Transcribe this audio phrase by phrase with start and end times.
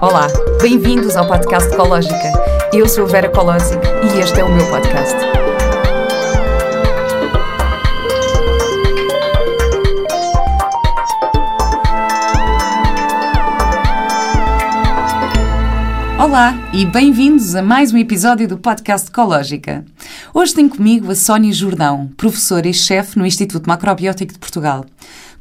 [0.00, 0.26] Olá,
[0.60, 2.32] bem-vindos ao podcast Ecológica.
[2.72, 5.14] Eu sou Vera Colosic e este é o meu podcast.
[16.18, 19.84] Olá e bem-vindos a mais um episódio do podcast Ecológica.
[20.32, 24.84] Hoje tenho comigo a Sónia Jordão, professora e chefe no Instituto Macrobiótico de Portugal.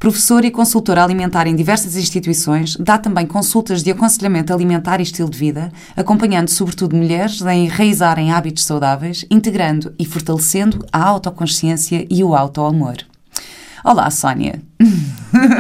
[0.04, 5.30] Professora e consultora alimentar em diversas instituições, dá também consultas de aconselhamento alimentar e estilo
[5.30, 12.22] de vida, acompanhando sobretudo mulheres a enraizarem hábitos saudáveis, integrando e fortalecendo a autoconsciência e
[12.22, 12.98] o autoamor.
[13.84, 14.62] Olá, Sónia.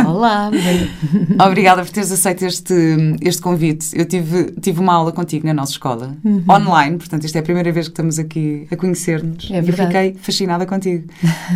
[0.08, 0.50] Olá.
[1.46, 2.74] Obrigada por teres aceito este,
[3.22, 3.88] este convite.
[3.94, 6.42] Eu tive, tive uma aula contigo na nossa escola, uhum.
[6.50, 9.52] online, portanto, esta é a primeira vez que estamos aqui a conhecer-nos.
[9.52, 11.06] É e fiquei fascinada contigo.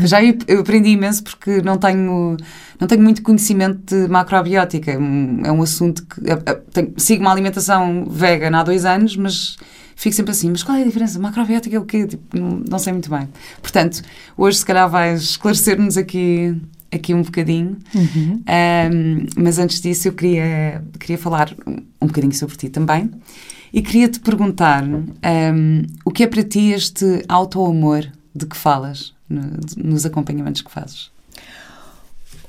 [0.04, 2.36] Já eu, eu aprendi imenso porque não tenho,
[2.78, 4.92] não tenho muito conhecimento de macrobiótica.
[4.92, 6.22] É um, é um assunto que.
[6.74, 9.58] tenho, sigo uma alimentação vegan há dois anos, mas
[9.98, 11.20] fico sempre assim, mas qual é a diferença?
[11.20, 12.06] Macrobiótica é o quê?
[12.06, 13.28] Tipo, não, não, sei muito bem.
[13.62, 14.04] Portanto,
[14.38, 16.56] hoje se calhar vais esclarecer-nos aqui,
[16.92, 17.78] aqui um bocadinho.
[17.96, 18.44] Uhum.
[18.48, 21.54] Um, mas antes disso eu queria, queria falar
[22.00, 23.10] um bocadinho sobre ti também.
[23.74, 29.14] E queria te perguntar um, o que é para ti este auto-amor de que falas
[29.28, 29.42] no,
[29.78, 31.10] nos acompanhamentos que fazes?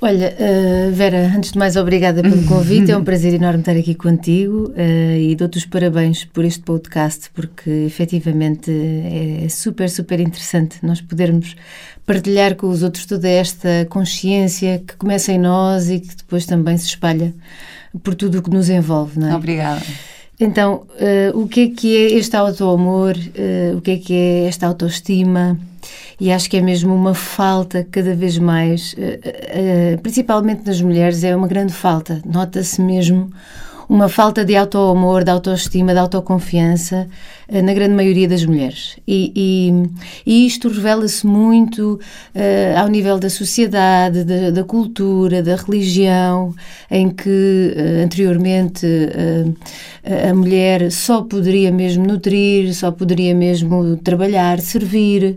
[0.01, 2.93] Olha, uh, Vera, antes de mais, obrigada pelo convite.
[2.93, 7.29] é um prazer enorme estar aqui contigo uh, e dou-te os parabéns por este podcast,
[7.35, 11.57] porque efetivamente é, é super, super interessante nós podermos
[12.07, 16.79] partilhar com os outros toda esta consciência que começa em nós e que depois também
[16.79, 17.35] se espalha
[18.03, 19.35] por tudo o que nos envolve, não é?
[19.35, 19.83] Obrigada.
[20.41, 20.87] Então,
[21.35, 23.15] uh, o que é que é este auto-amor?
[23.77, 25.59] o que é que é esta autoestima?
[26.21, 31.35] e acho que é mesmo uma falta cada vez mais, eh, principalmente nas mulheres, é
[31.35, 32.21] uma grande falta.
[32.27, 33.31] Nota-se mesmo
[33.89, 37.09] uma falta de auto-amor, de autoestima, de autoconfiança
[37.51, 38.97] na grande maioria das mulheres.
[39.07, 39.73] E, e,
[40.27, 41.95] e isto revela-se muito
[42.35, 46.55] uh, ao nível da sociedade, da, da, cultura, da religião,
[46.91, 49.57] em que uh, anteriormente uh,
[50.29, 55.37] a mulher só poderia mesmo nutrir, só poderia mesmo trabalhar, servir,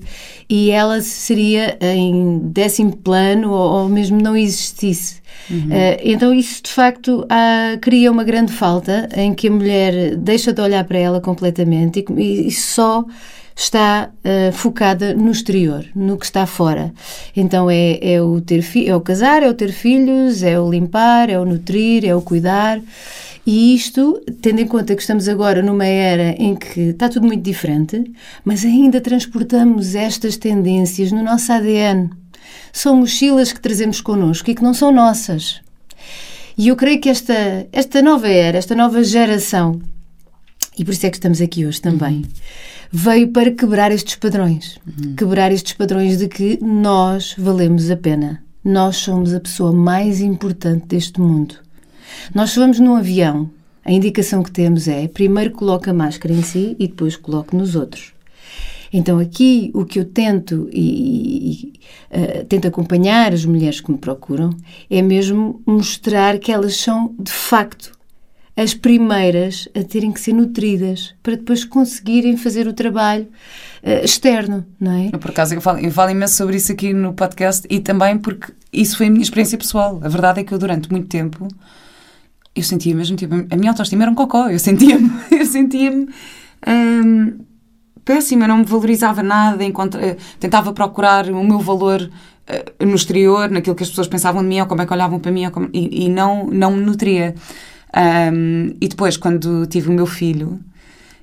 [0.49, 5.21] e ela seria em décimo plano ou, ou mesmo não existisse.
[5.49, 5.67] Uhum.
[5.67, 10.53] Uh, então, isso de facto uh, cria uma grande falta em que a mulher deixa
[10.53, 13.05] de olhar para ela completamente e, e só
[13.55, 16.93] está uh, focada no exterior, no que está fora.
[17.35, 21.29] Então é, é o ter é o casar, é o ter filhos, é o limpar,
[21.29, 22.81] é o nutrir, é o cuidar.
[23.45, 27.41] E isto, tendo em conta que estamos agora numa era em que está tudo muito
[27.41, 28.11] diferente,
[28.45, 32.09] mas ainda transportamos estas tendências no nosso ADN
[32.71, 35.61] são mochilas que trazemos connosco e que não são nossas.
[36.57, 39.81] E eu creio que esta, esta nova era, esta nova geração,
[40.81, 42.23] e por isso é que estamos aqui hoje também, uhum.
[42.91, 44.79] veio para quebrar estes padrões.
[44.87, 45.15] Uhum.
[45.15, 48.43] Quebrar estes padrões de que nós valemos a pena.
[48.63, 51.53] Nós somos a pessoa mais importante deste mundo.
[52.33, 53.47] Nós vamos num avião,
[53.85, 57.75] a indicação que temos é primeiro coloca a máscara em si e depois coloque nos
[57.75, 58.13] outros.
[58.91, 61.73] Então aqui o que eu tento e, e
[62.41, 64.49] uh, tento acompanhar as mulheres que me procuram
[64.89, 68.00] é mesmo mostrar que elas são de facto
[68.55, 73.27] as primeiras a terem que ser nutridas para depois conseguirem fazer o trabalho
[73.83, 75.09] uh, externo, não é?
[75.17, 78.51] Por acaso, eu falo, eu falo imenso sobre isso aqui no podcast e também porque
[78.71, 79.99] isso foi a minha experiência pessoal.
[80.03, 81.47] A verdade é que eu, durante muito tempo,
[82.55, 84.49] eu sentia mesmo, tipo, a minha autoestima era um cocó.
[84.49, 86.09] Eu sentia-me, eu sentia-me
[86.67, 87.39] hum,
[88.03, 93.75] péssima, não me valorizava nada, encontra, tentava procurar o meu valor uh, no exterior, naquilo
[93.75, 96.05] que as pessoas pensavam de mim, ou como é que olhavam para mim, como, e,
[96.05, 97.35] e, não, não me nutria.
[97.95, 100.59] Um, e depois, quando tive o meu filho,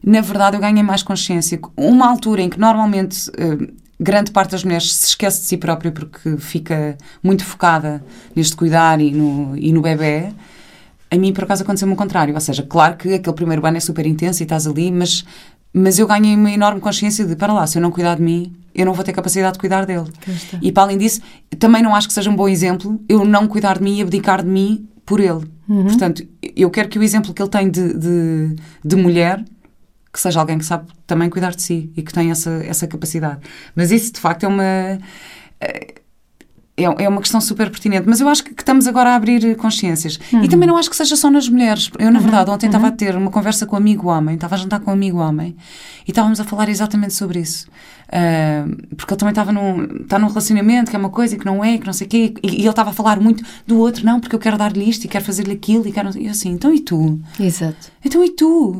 [0.04, 1.58] na verdade eu ganhei mais consciência.
[1.76, 5.90] Uma altura em que normalmente uh, grande parte das mulheres se esquece de si própria
[5.90, 10.32] porque fica muito focada neste cuidar e no, e no bebê.
[11.10, 12.34] A mim, por acaso, aconteceu-me o contrário.
[12.34, 15.24] Ou seja, claro que aquele primeiro ano é super intenso e estás ali, mas
[15.72, 18.52] mas eu ganhei uma enorme consciência de, para lá, se eu não cuidar de mim,
[18.74, 20.10] eu não vou ter capacidade de cuidar dele.
[20.62, 21.20] E para além disso,
[21.58, 24.42] também não acho que seja um bom exemplo eu não cuidar de mim e abdicar
[24.42, 25.50] de mim por ele.
[25.66, 25.86] Uhum.
[25.86, 26.22] Portanto,
[26.54, 29.42] eu quero que o exemplo que ele tem de, de, de, mulher
[30.12, 33.40] que seja alguém que sabe também cuidar de si e que tem essa, essa capacidade.
[33.74, 34.98] Mas isso, de facto, é uma.
[35.60, 35.94] É,
[36.84, 40.18] é uma questão super pertinente, mas eu acho que, estamos agora a abrir consciências.
[40.32, 40.44] Uhum.
[40.44, 41.90] E também não acho que seja só nas mulheres.
[41.98, 42.24] Eu, na uhum.
[42.24, 42.70] verdade, ontem uhum.
[42.70, 45.18] estava a ter uma conversa com um amigo homem, estava a jantar com um amigo
[45.18, 45.56] homem,
[46.06, 47.66] e estávamos a falar exatamente sobre isso.
[48.08, 51.44] Uh, porque ele também estava num, está num relacionamento que é uma coisa e que
[51.44, 53.78] não é, que não sei o quê, e, e ele estava a falar muito do
[53.78, 56.16] outro, não, porque eu quero dar-lhe isto e quero fazer-lhe aquilo, e quero.
[56.18, 57.20] E eu assim, então e tu?
[57.38, 57.92] Exato.
[58.04, 58.76] Então e tu?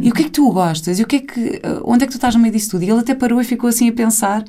[0.00, 1.00] e o que é que tu gostas?
[1.00, 1.62] E o que é que.
[1.84, 2.84] Onde é que tu estás no meio disso tudo?
[2.84, 4.44] E ele até parou e ficou assim a pensar.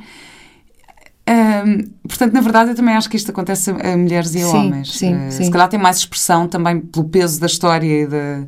[1.29, 4.57] Um, portanto, na verdade, eu também acho que isto acontece a, mulheres e a sim,
[4.57, 4.97] homens.
[4.97, 5.43] Sim, uh, sim.
[5.43, 8.47] Se calhar tem mais expressão também pelo peso da história e da,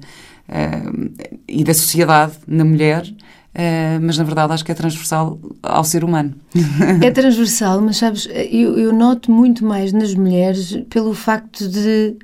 [0.50, 1.12] uh,
[1.48, 3.06] e da sociedade na mulher.
[3.54, 6.34] Uh, mas na verdade acho que é transversal ao ser humano.
[7.04, 12.18] É transversal, mas sabes, eu, eu noto muito mais nas mulheres pelo facto de, de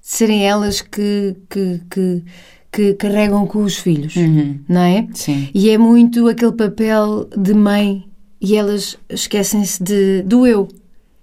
[0.00, 2.24] serem elas que, que, que,
[2.72, 4.58] que, carregam com os filhos, uhum.
[4.66, 5.06] não é?
[5.12, 5.50] Sim.
[5.52, 8.09] E é muito aquele papel de mãe
[8.40, 10.68] e elas esquecem-se de, do eu.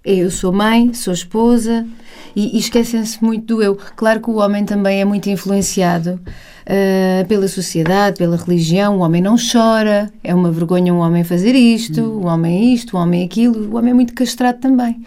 [0.04, 1.86] É, eu sou mãe, sou esposa
[2.34, 3.76] e, e esquecem-se muito do eu.
[3.96, 6.20] Claro que o homem também é muito influenciado
[6.68, 8.98] uh, pela sociedade, pela religião.
[8.98, 12.22] O homem não chora, é uma vergonha um homem fazer isto, hum.
[12.22, 13.72] o homem é isto, o homem é aquilo.
[13.72, 15.02] O homem é muito castrado também.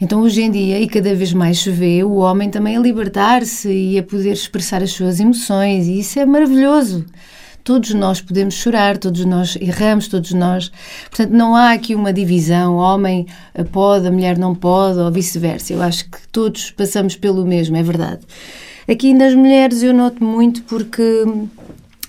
[0.00, 3.70] Então, hoje em dia, e cada vez mais se vê o homem também a libertar-se
[3.70, 7.04] e a poder expressar as suas emoções, e isso é maravilhoso.
[7.70, 10.72] Todos nós podemos chorar, todos nós erramos, todos nós.
[11.08, 13.28] Portanto, não há aqui uma divisão: homem
[13.70, 15.74] pode, a mulher não pode, ou vice-versa.
[15.74, 18.22] Eu acho que todos passamos pelo mesmo, é verdade.
[18.88, 21.24] Aqui nas mulheres eu noto muito porque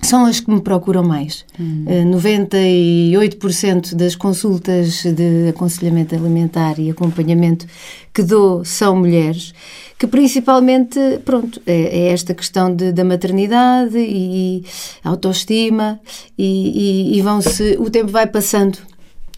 [0.01, 1.45] são as que me procuram mais.
[1.59, 1.86] Hum.
[2.12, 7.65] 98% das consultas de aconselhamento alimentar e acompanhamento
[8.13, 9.53] que dou são mulheres,
[9.98, 14.65] que principalmente, pronto, é, é esta questão de, da maternidade e, e
[15.03, 16.00] autoestima
[16.38, 18.80] e, e, e vão-se, o tempo vai passando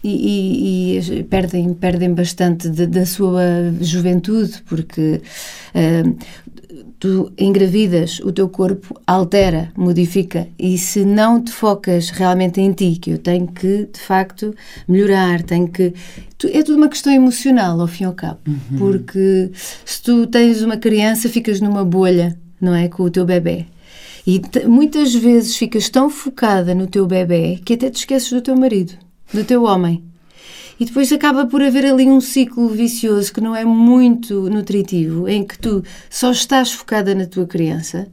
[0.04, 3.42] e, e, e, perdem, perdem bastante de, da sua
[3.80, 5.22] juventude, porque
[5.74, 6.16] uh,
[7.04, 12.96] tu engravidas, o teu corpo altera, modifica, e se não te focas realmente em ti,
[12.98, 14.54] que eu tenho que, de facto,
[14.88, 15.92] melhorar, tenho que.
[16.38, 18.78] Tu, é tudo uma questão emocional, ao fim e ao cabo, uhum.
[18.78, 19.50] porque
[19.84, 22.88] se tu tens uma criança, ficas numa bolha, não é?
[22.88, 23.66] Com o teu bebê.
[24.26, 28.56] E muitas vezes ficas tão focada no teu bebê que até te esqueces do teu
[28.56, 28.94] marido,
[29.30, 30.02] do teu homem.
[30.78, 35.44] E depois acaba por haver ali um ciclo vicioso que não é muito nutritivo, em
[35.44, 38.08] que tu só estás focada na tua criança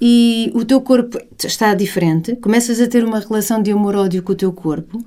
[0.00, 4.36] e o teu corpo está diferente, começas a ter uma relação de amor-ódio com o
[4.36, 5.02] teu corpo.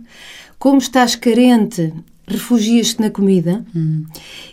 [0.57, 1.93] Como estás carente,
[2.27, 4.05] refugias-te na comida hum.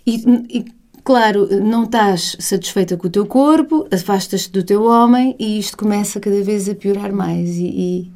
[0.06, 0.64] e, e
[1.04, 6.18] Claro, não estás satisfeita com o teu corpo, afastas-te do teu homem e isto começa
[6.18, 7.50] cada vez a piorar mais.
[7.58, 7.66] E,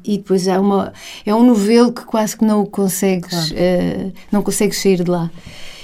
[0.03, 0.91] e, e depois é, uma,
[1.23, 3.53] é um novelo que quase que não consegues, claro.
[3.53, 5.29] uh, não consegues sair de lá.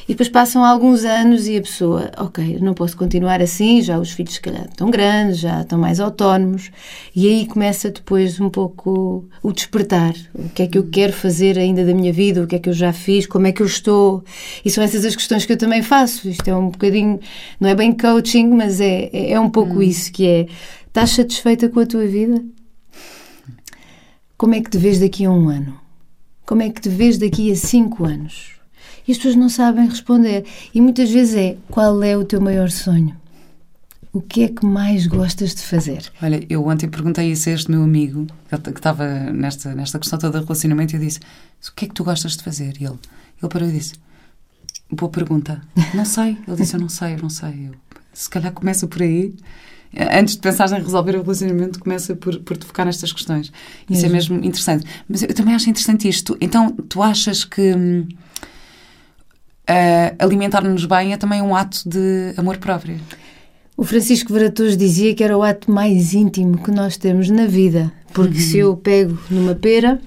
[0.07, 4.11] E depois passam alguns anos e a pessoa, ok, não posso continuar assim, já os
[4.11, 6.69] filhos, se calhar, estão grandes, já estão mais autónomos,
[7.15, 10.13] e aí começa depois um pouco o despertar.
[10.35, 12.69] O que é que eu quero fazer ainda da minha vida, o que é que
[12.69, 14.23] eu já fiz, como é que eu estou.
[14.63, 16.29] E são essas as questões que eu também faço.
[16.29, 17.19] Isto é um bocadinho,
[17.59, 19.81] não é bem coaching, mas é, é, é um pouco hum.
[19.81, 20.47] isso que é.
[20.87, 22.45] Estás satisfeita com a tua vida?
[24.37, 25.79] Como é que te vês daqui a um ano?
[26.45, 28.54] Como é que te vês daqui a cinco anos?
[29.07, 30.45] E as pessoas não sabem responder.
[30.73, 33.15] E muitas vezes é: qual é o teu maior sonho?
[34.11, 36.09] O que é que mais gostas de fazer?
[36.21, 40.39] Olha, eu ontem perguntei isso a este meu amigo, que estava nesta, nesta questão toda
[40.39, 41.19] de relacionamento, e eu disse:
[41.69, 42.75] O que é que tu gostas de fazer?
[42.79, 42.97] E ele,
[43.41, 43.95] ele parou e disse:
[44.89, 45.61] Boa pergunta.
[45.93, 46.37] Não sei.
[46.47, 47.67] Ele disse: Eu não sei, eu não sei.
[47.67, 47.71] Eu,
[48.13, 49.35] se calhar começa por aí.
[50.11, 53.51] Antes de pensar em resolver o relacionamento, começa por, por te focar nestas questões.
[53.89, 54.85] Isso é mesmo interessante.
[55.07, 56.37] Mas eu também acho interessante isto.
[56.41, 58.07] Então, tu achas que hum,
[59.69, 62.99] uh, alimentar-nos bem é também um ato de amor próprio.
[63.77, 67.91] O Francisco Varatos dizia que era o ato mais íntimo que nós temos na vida,
[68.13, 68.43] porque uhum.
[68.43, 69.99] se eu pego numa pera,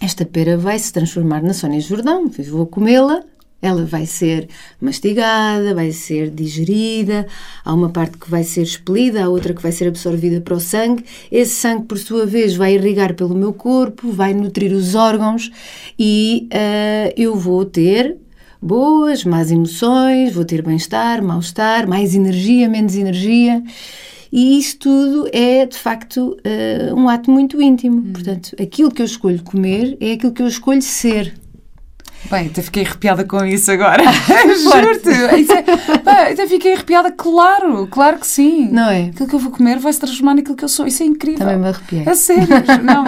[0.00, 3.22] esta pera vai se transformar na Sónia Jordão, vou comê-la,
[3.60, 4.48] ela vai ser
[4.80, 7.26] mastigada, vai ser digerida,
[7.64, 10.60] há uma parte que vai ser expelida, há outra que vai ser absorvida para o
[10.60, 11.02] sangue.
[11.32, 15.50] Esse sangue, por sua vez, vai irrigar pelo meu corpo, vai nutrir os órgãos
[15.98, 18.18] e uh, eu vou ter
[18.64, 23.62] boas, más emoções, vou ter bem-estar, mal-estar, mais energia, menos energia.
[24.32, 27.98] E isso tudo é, de facto, uh, um ato muito íntimo.
[27.98, 28.12] Hum.
[28.12, 31.34] Portanto, aquilo que eu escolho comer é aquilo que eu escolho ser.
[32.30, 34.02] Bem, até fiquei arrepiada com isso agora.
[34.56, 35.10] Juro-te.
[35.10, 38.70] É- Até fiquei arrepiada, claro, claro que sim.
[38.72, 39.04] Não é?
[39.08, 40.86] Aquilo que eu vou comer vai se transformar naquilo que eu sou.
[40.86, 41.40] Isso é incrível.
[41.40, 42.08] Também me arrepiei.
[42.08, 42.48] A sério?
[42.82, 43.04] Não,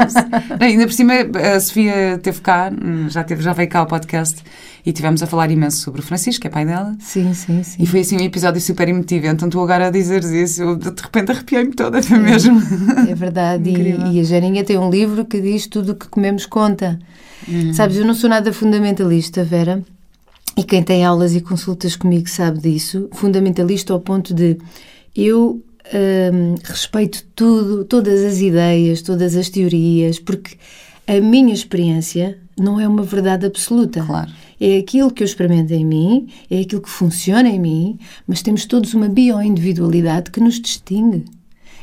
[0.61, 1.15] ainda por cima,
[1.55, 2.71] a Sofia teve cá,
[3.09, 4.43] já, teve, já veio cá ao podcast
[4.87, 6.97] e tivemos a falar imenso sobre o Francisco, que é pai dela.
[7.01, 7.83] Sim, sim, sim.
[7.83, 9.27] E foi assim um episódio super emotivo.
[9.27, 12.63] Então tu agora a dizeres isso, eu de repente arrepiei-me toda, não é mesmo?
[13.09, 13.69] É verdade.
[13.69, 17.01] E, e a Janinha tem um livro que diz tudo o que comemos conta.
[17.49, 17.75] Hum.
[17.75, 19.83] Sabes, eu não sou nada fundamentalista, Vera.
[20.57, 23.09] E quem tem aulas e consultas comigo sabe disso.
[23.13, 24.57] Fundamentalista ao ponto de
[25.17, 25.61] eu
[25.93, 30.57] hum, respeito tudo, todas as ideias, todas as teorias, porque
[31.09, 34.03] a minha experiência não é uma verdade absoluta.
[34.03, 34.31] Claro.
[34.61, 38.65] É aquilo que eu experimento em mim, é aquilo que funciona em mim, mas temos
[38.65, 41.25] todos uma bioindividualidade que nos distingue.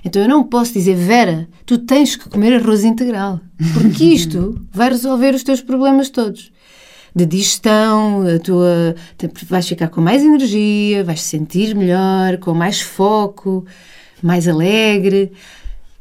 [0.06, 3.39] Então eu não posso dizer, Vera, tu tens que comer arroz integral,
[3.74, 6.51] porque isto vai resolver os teus problemas todos.
[7.15, 8.96] De digestão, a tua,
[9.48, 13.65] vais ficar com mais energia, vais te sentir melhor, com mais foco,
[14.22, 15.32] mais alegre.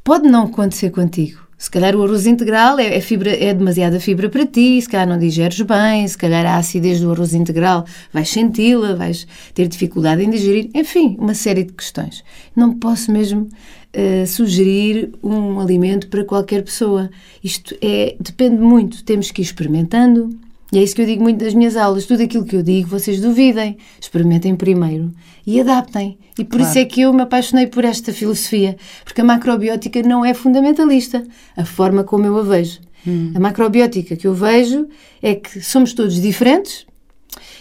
[0.03, 1.39] Pode não acontecer contigo.
[1.63, 5.07] Se calhar o arroz integral é, é fibra, é demasiada fibra para ti, se calhar
[5.07, 10.25] não digeres bem, se calhar a acidez do arroz integral vais senti-la, vais ter dificuldade
[10.25, 12.25] em digerir, enfim, uma série de questões.
[12.57, 13.49] Não posso mesmo
[13.93, 17.09] eh, sugerir um alimento para qualquer pessoa.
[17.45, 20.37] Isto é, depende muito, temos que ir experimentando.
[20.73, 22.07] E é isso que eu digo muito nas minhas aulas.
[22.07, 25.13] Tudo aquilo que eu digo, vocês duvidem, experimentem primeiro
[25.47, 26.17] e adaptem.
[26.39, 26.71] E por Claro.
[26.71, 31.23] isso é que eu me apaixonei por esta filosofia, porque a macrobiótica não é fundamentalista,
[31.57, 32.81] a forma como eu a vejo.
[33.35, 34.87] A macrobiótica que eu vejo
[35.21, 36.87] é que somos todos diferentes.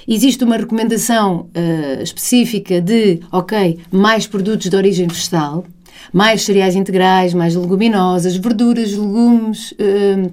[0.08, 5.65] Existe uma recomendação eh, específica de, ok, mais produtos de origem vegetal,
[6.13, 10.30] mais cereais integrais, mais leguminosas, verduras, legumes eh,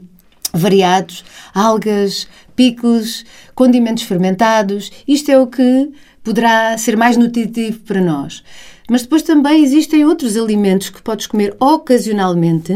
[0.52, 3.24] variados, algas, picos,
[3.54, 4.90] condimentos fermentados.
[5.06, 5.92] Isto é o que
[6.24, 8.42] poderá ser mais nutritivo para nós.
[8.90, 12.74] Mas depois também existem outros alimentos que podes comer ocasionalmente,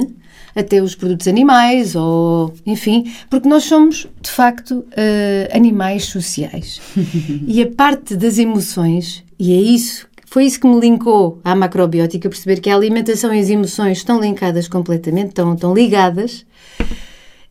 [0.54, 6.80] até os produtos animais, ou enfim, porque nós somos de facto eh, animais sociais.
[7.48, 12.28] e a parte das emoções, e é isso, foi isso que me linkou à macrobiótica,
[12.28, 16.44] perceber que a alimentação e as emoções estão linkadas completamente, estão, estão ligadas.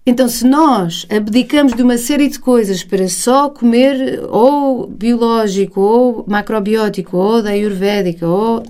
[0.03, 6.25] Então, se nós abdicamos de uma série de coisas para só comer ou biológico, ou
[6.27, 8.63] macrobiótico, ou da ayurvédica, ou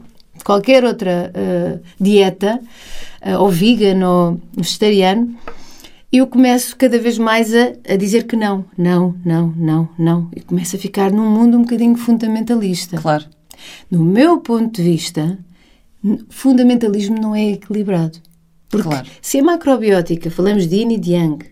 [0.44, 2.60] qualquer outra eh, dieta,
[3.22, 5.34] eh, ou vegan, ou vegetariano,
[6.12, 10.30] eu começo cada vez mais a, a dizer que não, não, não, não, não.
[10.36, 12.98] E começo a ficar num mundo um bocadinho fundamentalista.
[12.98, 13.24] Claro.
[13.90, 15.40] No meu ponto de vista,
[16.30, 18.20] fundamentalismo não é equilibrado.
[18.72, 19.08] Porque Claro.
[19.22, 21.46] se a macrobiótica, falamos de yin e de yang,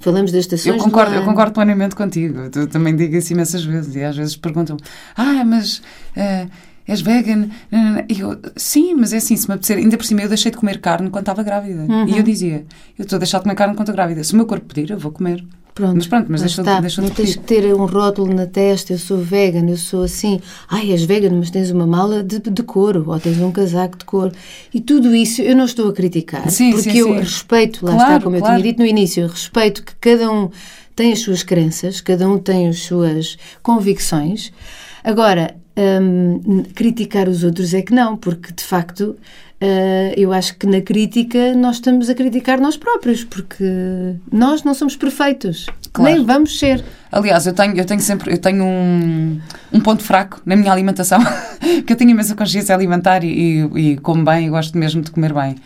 [0.00, 2.50] falamos das estações Eu concordo, do eu concordo plenamente contigo.
[2.54, 3.94] Eu também digo isso imensas vezes.
[3.94, 4.76] E às vezes perguntam:
[5.16, 5.80] Ah, mas
[6.16, 6.46] eh,
[6.86, 7.48] és vegan?
[8.08, 9.78] E eu, sim, mas é assim, se me apetecer.
[9.78, 11.82] Ainda por cima, eu deixei de comer carne quando estava grávida.
[11.82, 12.08] Uhum.
[12.08, 12.64] E eu dizia:
[12.98, 14.22] Eu estou a deixar de comer carne quando estou grávida.
[14.24, 15.44] Se o meu corpo pedir, eu vou comer.
[15.76, 16.80] Pronto, Mas pronto, mas deixa, está.
[16.80, 20.40] deixa Não tens que ter um rótulo na testa, eu sou vegan, eu sou assim.
[20.70, 24.06] Ai, és vegan, mas tens uma mala de, de couro, ou tens um casaco de
[24.06, 24.32] couro.
[24.72, 27.18] E tudo isso eu não estou a criticar, Sim, porque sim, eu sim.
[27.18, 28.56] respeito, lá Claro, está, como eu claro.
[28.56, 30.48] tinha dito no início, eu respeito que cada um
[30.96, 34.50] tem as suas crenças, cada um tem as suas convicções.
[35.04, 39.14] Agora, hum, criticar os outros é que não, porque de facto
[39.60, 43.64] ah, eu acho que na crítica nós estamos a criticar nós próprios, porque
[44.30, 46.14] nós não somos perfeitos, Claro.
[46.14, 46.84] nem vamos ser.
[47.10, 49.40] Aliás, eu tenho, eu tenho sempre eu tenho um,
[49.72, 51.20] um ponto fraco na minha alimentação,
[51.86, 53.28] que eu tenho imensa consciência alimentar e,
[53.74, 55.56] e, e como bem e gosto mesmo de comer bem.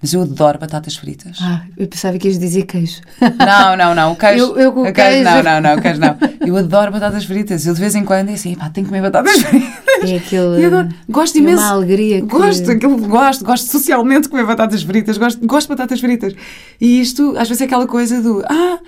[0.00, 1.38] Mas eu adoro batatas fritas.
[1.40, 3.00] Ah, eu pensava que ias dizer queijo.
[3.38, 4.12] Não, não, não.
[4.12, 4.44] O queijo.
[4.44, 5.24] Eu- eu com o queijo, queijo.
[5.24, 6.16] Não, não, não, o queijo não.
[6.46, 7.66] Eu adoro batatas fritas.
[7.66, 10.10] Eu de vez em quando é assim, pá, tenho que comer batatas fritas.
[10.10, 10.60] É aquele.
[10.60, 10.88] E adoro.
[11.08, 11.62] Gosto é imenso.
[11.62, 12.26] Uma alegria que.
[12.26, 16.34] Gosto, aquilo, gosto, gosto socialmente de comer batatas fritas, gosto, gosto de batatas fritas.
[16.80, 18.78] E isto, às vezes, é aquela coisa do ah,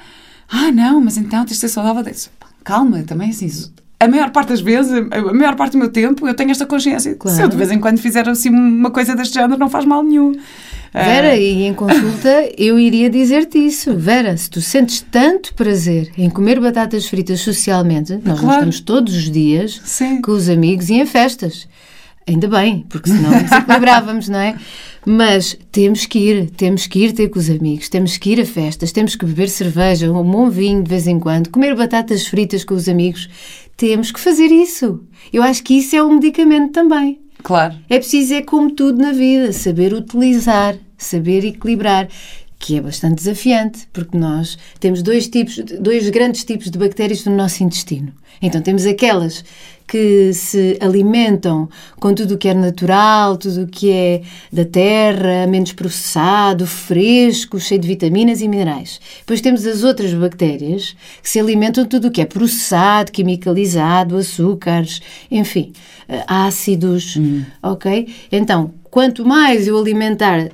[0.51, 2.05] ah, não, mas então tens de ser saudável.
[2.39, 3.51] Pá, Calma, também assim.
[3.99, 7.15] A maior parte das vezes, a maior parte do meu tempo, eu tenho esta consciência.
[7.15, 7.35] Claro.
[7.35, 10.03] Se eu de vez em quando fizer assim uma coisa deste género, não faz mal
[10.03, 10.33] nenhum.
[10.93, 13.95] Vera, Ah, e em consulta eu iria dizer-te isso.
[13.97, 18.53] Vera, se tu sentes tanto prazer em comer batatas fritas socialmente, nós não Claro.
[18.55, 20.21] estamos todos os dias Sim.
[20.23, 21.69] com os amigos e em festas.
[22.29, 24.57] Ainda bem, porque senão desequilibrávamos, não é?
[25.05, 28.45] Mas temos que ir, temos que ir ter com os amigos, temos que ir a
[28.45, 32.65] festas, temos que beber cerveja, um bom vinho de vez em quando, comer batatas fritas
[32.65, 33.29] com os amigos.
[33.77, 35.05] Temos que fazer isso.
[35.33, 37.21] Eu acho que isso é um medicamento também.
[37.47, 37.77] Claro.
[37.89, 42.09] É preciso, é como tudo na vida, saber utilizar, saber equilibrar.
[42.59, 47.37] que é bastante desafiante, porque nós temos dois tipos, dois grandes tipos de bactérias no
[47.37, 48.13] nosso intestino.
[48.43, 49.45] Então temos aquelas
[49.87, 51.69] que se alimentam
[52.01, 57.61] com tudo o que é natural, tudo o que é da terra, menos processado, fresco,
[57.61, 59.01] cheio de vitaminas e minerais.
[59.21, 64.17] Depois temos as outras bactérias que se alimentam de tudo o que é processado, quimicalizado,
[64.17, 65.01] açúcares,
[65.31, 65.73] enfim,
[66.09, 67.45] eh, ácidos, hum.
[67.63, 68.09] ok?
[68.33, 70.49] Então, quanto mais eu alimentar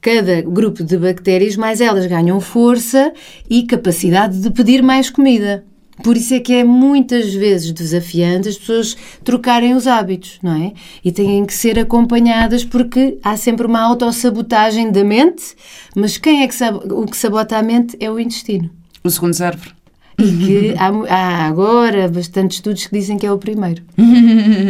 [0.00, 3.12] cada grupo de bactérias, mais elas ganham força
[3.50, 5.64] e capacidade de pedir mais comida.
[6.02, 10.72] Por isso é que é muitas vezes desafiante as pessoas trocarem os hábitos, não é?
[11.04, 15.54] E têm que ser acompanhadas porque há sempre uma autossabotagem da mente,
[15.94, 16.54] mas quem é que
[16.92, 18.70] o que sabota a mente é o intestino.
[19.02, 19.78] O segundo cérebro.
[20.18, 23.82] E que há, há, agora bastantes estudos que dizem que é o primeiro.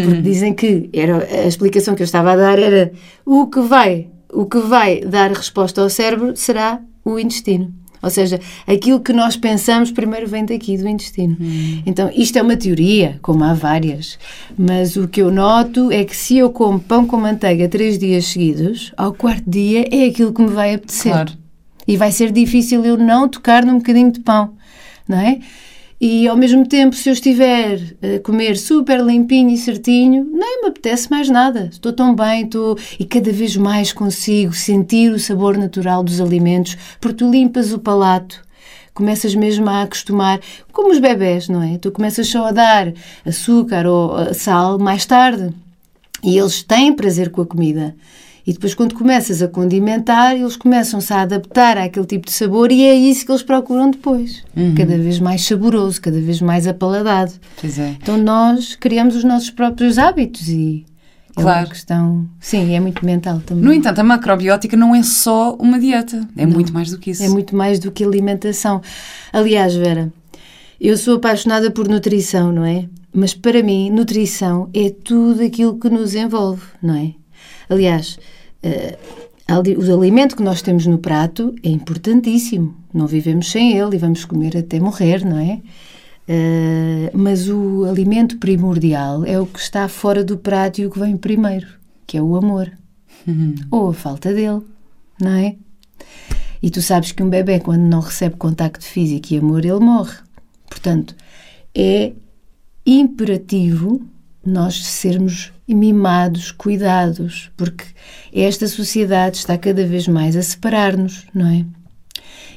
[0.05, 2.93] Porque dizem que era, a explicação que eu estava a dar era
[3.25, 7.73] o que vai, o que vai dar resposta ao cérebro será o intestino.
[8.03, 11.37] Ou seja, aquilo que nós pensamos primeiro vem daqui, do intestino.
[11.41, 11.83] Hum.
[11.85, 14.19] Então, isto é uma teoria, como há várias,
[14.57, 18.27] mas o que eu noto é que se eu como pão com manteiga três dias
[18.27, 21.13] seguidos, ao quarto dia é aquilo que me vai apetecer.
[21.13, 21.33] Claro.
[21.87, 24.53] E vai ser difícil eu não tocar num bocadinho de pão,
[25.09, 25.39] não é?
[26.01, 30.69] E ao mesmo tempo, se eu estiver a comer super limpinho e certinho, nem me
[30.69, 31.69] apetece mais nada.
[31.73, 36.77] Estou tão bem, estou e cada vez mais consigo sentir o sabor natural dos alimentos,
[37.01, 38.45] porque tu limpas o palato,
[38.95, 40.41] começas mesmo a acostumar,
[40.73, 41.79] como os bebés, não é?
[41.79, 42.93] Tu começas só a dar
[43.27, 45.53] açúcar ou sal mais tarde.
[46.23, 47.95] E eles têm prazer com a comida.
[48.49, 52.83] E depois, quando começas a condimentar, eles começam-se a adaptar àquele tipo de sabor e
[52.83, 54.43] é isso que eles procuram depois.
[54.57, 54.75] Uhum.
[54.75, 57.33] Cada vez mais saboroso, cada vez mais apaladado.
[57.61, 57.91] Pois é.
[58.01, 60.87] Então, nós criamos os nossos próprios hábitos e.
[61.37, 61.67] É claro.
[61.67, 62.27] É questão.
[62.41, 63.63] Sim, é muito mental também.
[63.63, 67.11] No entanto, a macrobiótica não é só uma dieta, é não, muito mais do que
[67.11, 67.23] isso.
[67.23, 68.81] É muito mais do que alimentação.
[69.31, 70.11] Aliás, Vera,
[70.81, 72.87] eu sou apaixonada por nutrição, não é?
[73.13, 77.13] Mas para mim, nutrição é tudo aquilo que nos envolve, não é?
[77.69, 78.19] Aliás,
[78.63, 82.77] o alimento que nós temos no prato é importantíssimo.
[82.93, 85.61] Não vivemos sem ele e vamos comer até morrer, não é?
[86.29, 90.99] Uh, mas o alimento primordial é o que está fora do prato e o que
[90.99, 91.67] vem primeiro,
[92.07, 92.71] que é o amor.
[93.27, 93.55] Uhum.
[93.71, 94.61] Ou a falta dele,
[95.19, 95.57] não é?
[96.63, 100.17] E tu sabes que um bebê, quando não recebe contacto físico e amor, ele morre.
[100.69, 101.15] Portanto,
[101.75, 102.13] é
[102.85, 104.03] imperativo
[104.49, 107.85] nós sermos mimados, cuidados, porque
[108.33, 111.65] esta sociedade está cada vez mais a separar-nos, não é?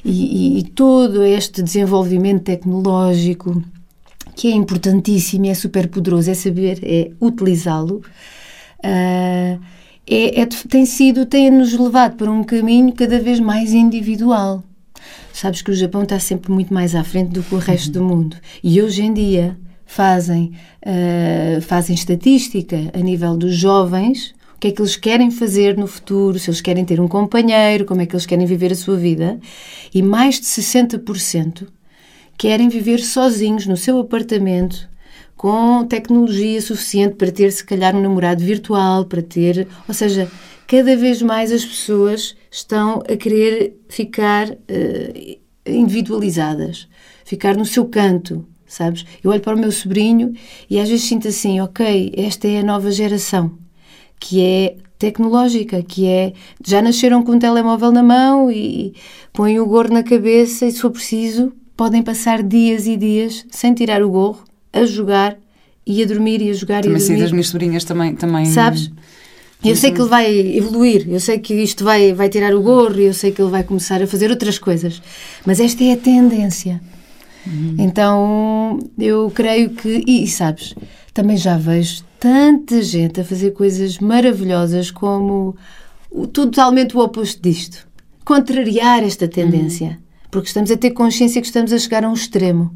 [0.04, 3.62] E, e, e, todo este desenvolvimento tecnológico,
[4.34, 8.02] que é importantíssimo, é super poderoso, é saber, é utilizá-lo,
[8.84, 9.60] uh,
[10.04, 14.64] é, é, tem sido, tem-nos levado para um caminho cada vez mais individual.
[15.32, 18.08] Sabes que o Japão está sempre muito mais à frente do que o resto uhum.
[18.08, 18.36] do mundo.
[18.62, 19.56] E hoje em dia,
[19.92, 20.52] fazem,
[20.86, 25.86] uh, fazem estatística a nível dos jovens, o que é que eles querem fazer no
[25.86, 28.96] futuro, se eles querem ter um companheiro, como é que eles querem viver a sua
[28.96, 29.38] vida,
[29.92, 31.66] e mais de 60%
[32.38, 34.88] querem viver sozinhos no seu apartamento,
[35.36, 39.68] com tecnologia suficiente para ter, se calhar, um namorado virtual, para ter.
[39.86, 40.30] Ou seja,
[40.66, 46.88] cada vez mais as pessoas estão a querer ficar uh, individualizadas,
[47.24, 49.04] ficar no seu canto, sabes?
[49.22, 50.32] Eu olho para o meu sobrinho
[50.68, 53.52] e às vezes sinto assim, ok, esta é a nova geração,
[54.18, 56.32] que é tecnológica, que é
[56.64, 58.94] já nasceram com um telemóvel na mão e
[59.32, 63.74] põem o gorro na cabeça e se for preciso podem passar dias e dias sem
[63.74, 65.36] tirar o gorro, a jogar
[65.86, 66.98] e a dormir e a jogar também e a dormir.
[66.98, 68.46] Também sei das minhas sobrinhas também, também...
[68.46, 68.90] Sabes?
[69.64, 72.98] Eu sei que ele vai evoluir, eu sei que isto vai, vai tirar o gorro,
[72.98, 75.00] eu sei que ele vai começar a fazer outras coisas.
[75.46, 76.80] Mas esta é a tendência.
[77.46, 77.76] Uhum.
[77.78, 80.74] Então eu creio que, e, e sabes,
[81.12, 85.56] também já vejo tanta gente a fazer coisas maravilhosas como
[86.10, 87.86] o, totalmente o oposto disto.
[88.24, 89.88] Contrariar esta tendência.
[89.88, 89.96] Uhum.
[90.30, 92.74] Porque estamos a ter consciência que estamos a chegar a um extremo.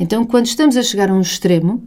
[0.00, 1.82] Então, quando estamos a chegar a um extremo,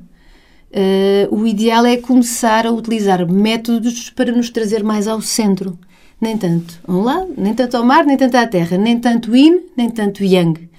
[0.72, 5.78] uh, o ideal é começar a utilizar métodos para nos trazer mais ao centro.
[6.20, 9.36] Nem tanto a um lado, nem tanto ao mar, nem tanto à terra, nem tanto
[9.36, 10.70] yin, nem tanto yang.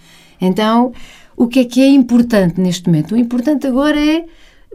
[0.40, 0.92] Então,
[1.36, 3.14] o que é que é importante neste momento?
[3.14, 4.24] O importante agora é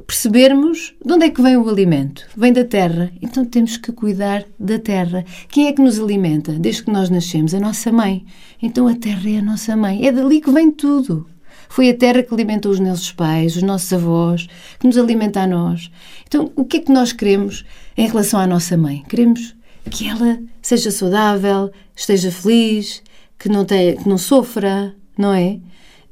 [0.06, 2.28] percebermos de onde é que vem o alimento.
[2.36, 3.12] Vem da terra.
[3.22, 5.26] Então temos que cuidar da terra.
[5.50, 6.52] Quem é que nos alimenta?
[6.54, 8.26] Desde que nós nascemos, a nossa mãe.
[8.62, 10.06] Então a terra é a nossa mãe.
[10.06, 11.28] É dali que vem tudo.
[11.70, 14.48] Foi a terra que alimentou os nossos pais, os nossos avós,
[14.80, 15.92] que nos alimenta a nós.
[16.26, 17.66] Então, o que é que nós queremos
[17.98, 19.04] em relação à nossa mãe?
[19.10, 19.56] Queremos
[19.90, 23.04] que ela seja saudável, esteja feliz,
[23.38, 25.60] que não, tem, que não sofra, não é?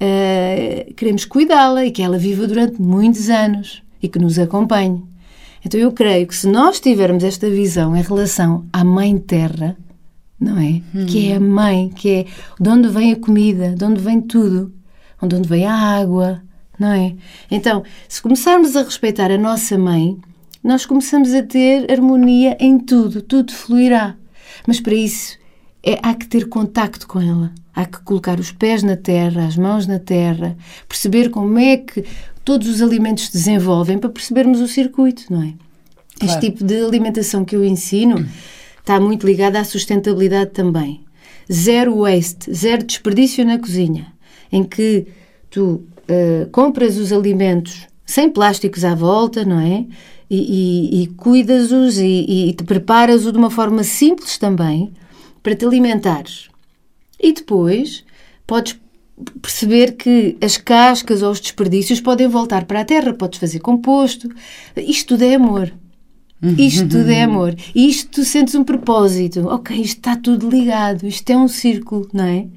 [0.05, 5.03] Uh, queremos cuidá-la e que ela viva durante muitos anos e que nos acompanhe.
[5.65, 9.75] Então eu creio que se nós tivermos esta visão em relação à Mãe Terra,
[10.39, 10.81] não é?
[10.93, 11.05] Hum.
[11.07, 12.25] Que é a mãe, que é
[12.59, 14.71] de onde vem a comida, de onde vem tudo,
[15.27, 16.41] de onde vem a água,
[16.77, 17.15] não é?
[17.49, 20.17] Então, se começarmos a respeitar a nossa mãe,
[20.63, 24.15] nós começamos a ter harmonia em tudo, tudo fluirá.
[24.67, 25.37] Mas para isso
[25.83, 27.51] é, há que ter contacto com ela.
[27.75, 30.55] Há que colocar os pés na terra, as mãos na terra,
[30.87, 32.05] perceber como é que
[32.45, 35.53] todos os alimentos se desenvolvem para percebermos o circuito, não é?
[36.17, 36.33] Claro.
[36.33, 38.25] Este tipo de alimentação que eu ensino
[38.79, 41.01] está muito ligado à sustentabilidade também.
[41.51, 44.07] Zero waste, zero desperdício na cozinha,
[44.51, 45.07] em que
[45.49, 49.85] tu uh, compras os alimentos sem plásticos à volta, não é?
[50.29, 54.93] E, e, e cuidas-os e, e te preparas-os de uma forma simples também
[55.43, 56.49] para te alimentares.
[57.19, 58.03] E depois
[58.45, 58.79] podes
[59.41, 64.29] perceber que as cascas ou os desperdícios podem voltar para a terra, podes fazer composto.
[64.75, 65.73] Isto tudo é amor.
[66.57, 67.55] Isto tudo é amor.
[67.73, 69.47] E isto tu sentes um propósito.
[69.47, 71.07] Ok, isto está tudo ligado.
[71.07, 72.47] Isto é um círculo, não é?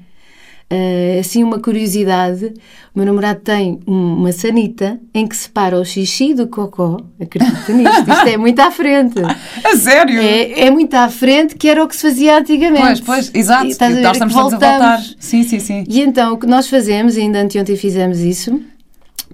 [0.71, 2.53] Uh, assim, uma curiosidade:
[2.93, 6.97] o meu namorado tem uma sanita em que separa o xixi do cocó.
[7.19, 8.11] Acredita nisto?
[8.11, 9.19] Isto é muito à frente.
[9.65, 10.21] A sério?
[10.21, 13.01] É, é muito à frente, que era o que se fazia antigamente.
[13.01, 13.65] Pois, pois, exato.
[13.65, 14.63] E, estás a ver, nós estamos voltamos.
[14.63, 15.03] a voltar.
[15.19, 15.83] Sim, sim, sim.
[15.87, 18.61] E então, o que nós fazemos, ainda anteontem fizemos isso,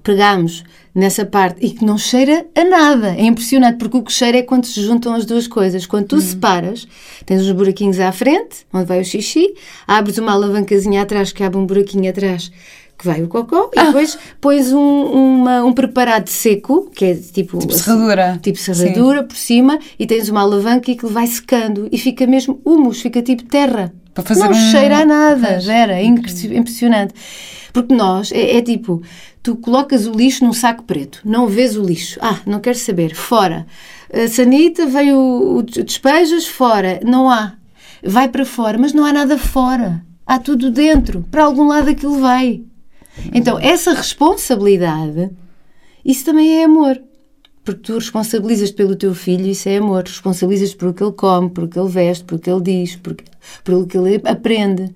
[0.05, 0.63] pegamos
[0.93, 3.15] nessa parte e que não cheira a nada.
[3.17, 5.85] É impressionante, porque o que cheira é quando se juntam as duas coisas.
[5.85, 6.21] Quando tu hum.
[6.21, 6.87] separas,
[7.25, 9.53] tens uns buraquinhos à frente, onde vai o xixi,
[9.85, 12.49] abres uma alavancazinha atrás, que abre um buraquinho atrás,
[12.97, 13.85] que vai o cocó, e ah.
[13.85, 17.57] depois pões um, uma, um preparado seco, que é tipo...
[17.57, 18.31] Tipo serradura.
[18.31, 19.27] Assim, tipo serradura Sim.
[19.27, 23.21] por cima, e tens uma alavanca e que vai secando, e fica mesmo humus, fica
[23.21, 23.91] tipo terra.
[24.15, 24.71] Para fazer não um...
[24.71, 27.13] cheira a nada, Vera, é impressionante.
[27.73, 29.03] Porque nós, é, é tipo,
[29.43, 32.17] tu colocas o lixo num saco preto, não vês o lixo.
[32.21, 33.67] Ah, não quero saber, fora.
[34.11, 37.01] A sanita, veio o, o despejas, fora.
[37.03, 37.55] Não há.
[38.01, 40.01] Vai para fora, mas não há nada fora.
[40.25, 41.25] Há tudo dentro.
[41.29, 42.63] Para algum lado aquilo vai.
[43.33, 45.29] Então, essa responsabilidade,
[46.05, 47.01] isso também é amor.
[47.65, 50.03] Porque tu responsabilizas pelo teu filho, isso é amor.
[50.03, 52.61] Responsabilizas por o que ele come, por o que ele veste, por o que ele
[52.61, 53.15] diz, por,
[53.63, 54.93] por o que ele aprende.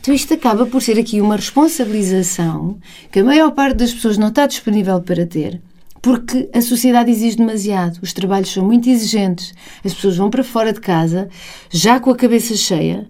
[0.00, 2.78] Então isto acaba por ser aqui uma responsabilização
[3.12, 5.60] que a maior parte das pessoas não está disponível para ter.
[6.00, 9.52] Porque a sociedade exige demasiado, os trabalhos são muito exigentes,
[9.84, 11.28] as pessoas vão para fora de casa
[11.68, 13.06] já com a cabeça cheia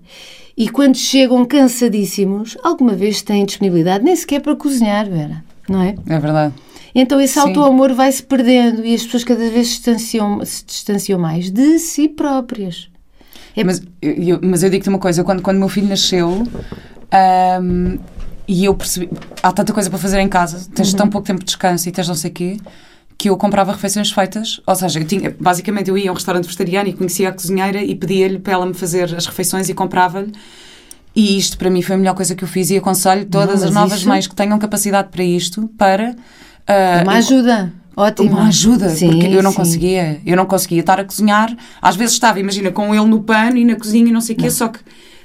[0.57, 5.95] e quando chegam cansadíssimos, alguma vez têm disponibilidade nem sequer para cozinhar, Vera, não é?
[6.09, 6.55] É verdade.
[6.95, 11.19] Então esse auto-amor vai se perdendo e as pessoas cada vez se distanciam, se distanciam
[11.19, 12.89] mais de si próprias.
[13.57, 13.65] É...
[13.65, 16.47] Mas, eu, mas eu digo-te uma coisa, quando, quando meu filho nasceu
[17.61, 17.99] um,
[18.47, 19.11] e eu percebi,
[19.43, 20.97] há tanta coisa para fazer em casa, tens uhum.
[20.97, 22.57] tão pouco tempo de descanso e tens não sei o quê,
[23.19, 26.45] que eu comprava refeições feitas, ou seja, eu tinha, basicamente eu ia a um restaurante
[26.45, 30.33] vegetariano e conhecia a cozinheira e pedia-lhe para ela me fazer as refeições e comprava-lhe.
[31.17, 33.69] E isto para mim foi a melhor coisa que eu fiz e aconselho todas não,
[33.69, 34.09] as novas isso...
[34.09, 36.15] mães que tenham capacidade para isto para.
[36.69, 37.73] Uh, uma ajuda.
[37.97, 38.31] Ótimo.
[38.31, 39.57] Uma ajuda, sim, porque eu não sim.
[39.57, 41.53] conseguia, eu não conseguia estar a cozinhar.
[41.83, 44.39] Às vezes estava, imagina, com ele no pano e na cozinha e não sei o
[44.39, 44.79] quê, só que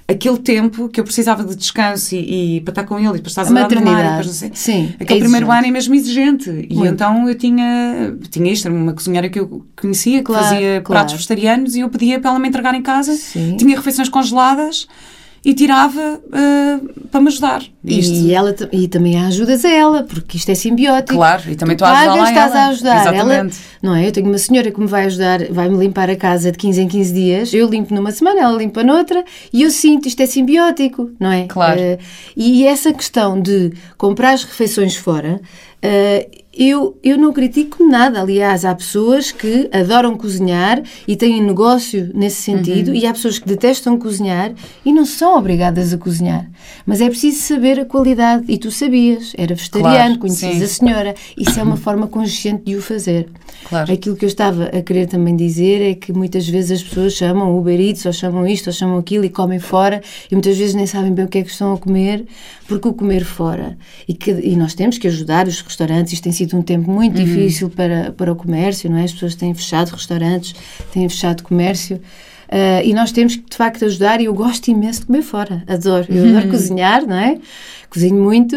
[0.08, 3.30] aquele tempo que eu precisava de descanso e, e para estar com ele e para
[3.30, 6.94] estar a, maternidade, sei, sim, aquele é primeiro ano é mesmo exigente e Muito.
[6.94, 10.84] então eu tinha tinha isto, uma cozinheira que eu conhecia que claro, fazia claro.
[10.84, 13.56] pratos vegetarianos e eu pedia para ela me entregar em casa sim.
[13.56, 14.88] tinha refeições congeladas
[15.46, 17.64] e tirava uh, para me ajudar.
[17.84, 18.14] Isto.
[18.14, 21.16] E, ela, e também ajudas a ela, porque isto é simbiótico.
[21.16, 22.60] Claro, e também tu, tu a ajudar estás ela.
[22.60, 23.02] a ajudar.
[23.02, 23.58] Exatamente.
[23.58, 24.08] Ela, não é?
[24.08, 26.88] Eu tenho uma senhora que me vai ajudar, vai-me limpar a casa de 15 em
[26.88, 31.12] 15 dias, eu limpo numa semana, ela limpa noutra, e eu sinto, isto é simbiótico,
[31.20, 31.46] não é?
[31.48, 31.80] Claro.
[31.80, 31.98] Uh,
[32.38, 35.42] e essa questão de comprar as refeições fora,
[35.84, 38.22] uh, eu, eu não critico nada.
[38.22, 42.96] Aliás, há pessoas que adoram cozinhar e têm negócio nesse sentido, uhum.
[42.96, 44.54] e há pessoas que detestam cozinhar
[44.86, 46.50] e não são obrigadas a cozinhar.
[46.86, 48.46] Mas é preciso saber a qualidade.
[48.48, 50.64] E tu sabias, era vegetariano, claro, conheces sim.
[50.64, 51.16] a senhora.
[51.38, 53.28] Isso é uma forma consciente de o fazer.
[53.68, 53.92] Claro.
[53.92, 57.58] Aquilo que eu estava a querer também dizer é que muitas vezes as pessoas chamam
[57.58, 60.86] Uber Eats, ou chamam isto, ou chamam aquilo e comem fora, e muitas vezes nem
[60.86, 62.26] sabem bem o que é que estão a comer,
[62.68, 63.78] porque o comer fora.
[64.08, 67.18] E, que, e nós temos que ajudar os restaurantes, isto tem sido um tempo muito
[67.18, 67.24] uhum.
[67.24, 69.04] difícil para, para o comércio, não é?
[69.04, 70.56] As pessoas têm fechado restaurantes,
[70.92, 71.98] têm fechado comércio.
[72.50, 74.20] Uh, e nós temos que, de facto, ajudar.
[74.20, 75.64] E eu gosto imenso de comer fora.
[75.68, 76.06] Adoro.
[76.10, 76.52] Eu adoro uhum.
[76.52, 77.40] cozinhar, não é?
[77.90, 78.56] Cozinho muito.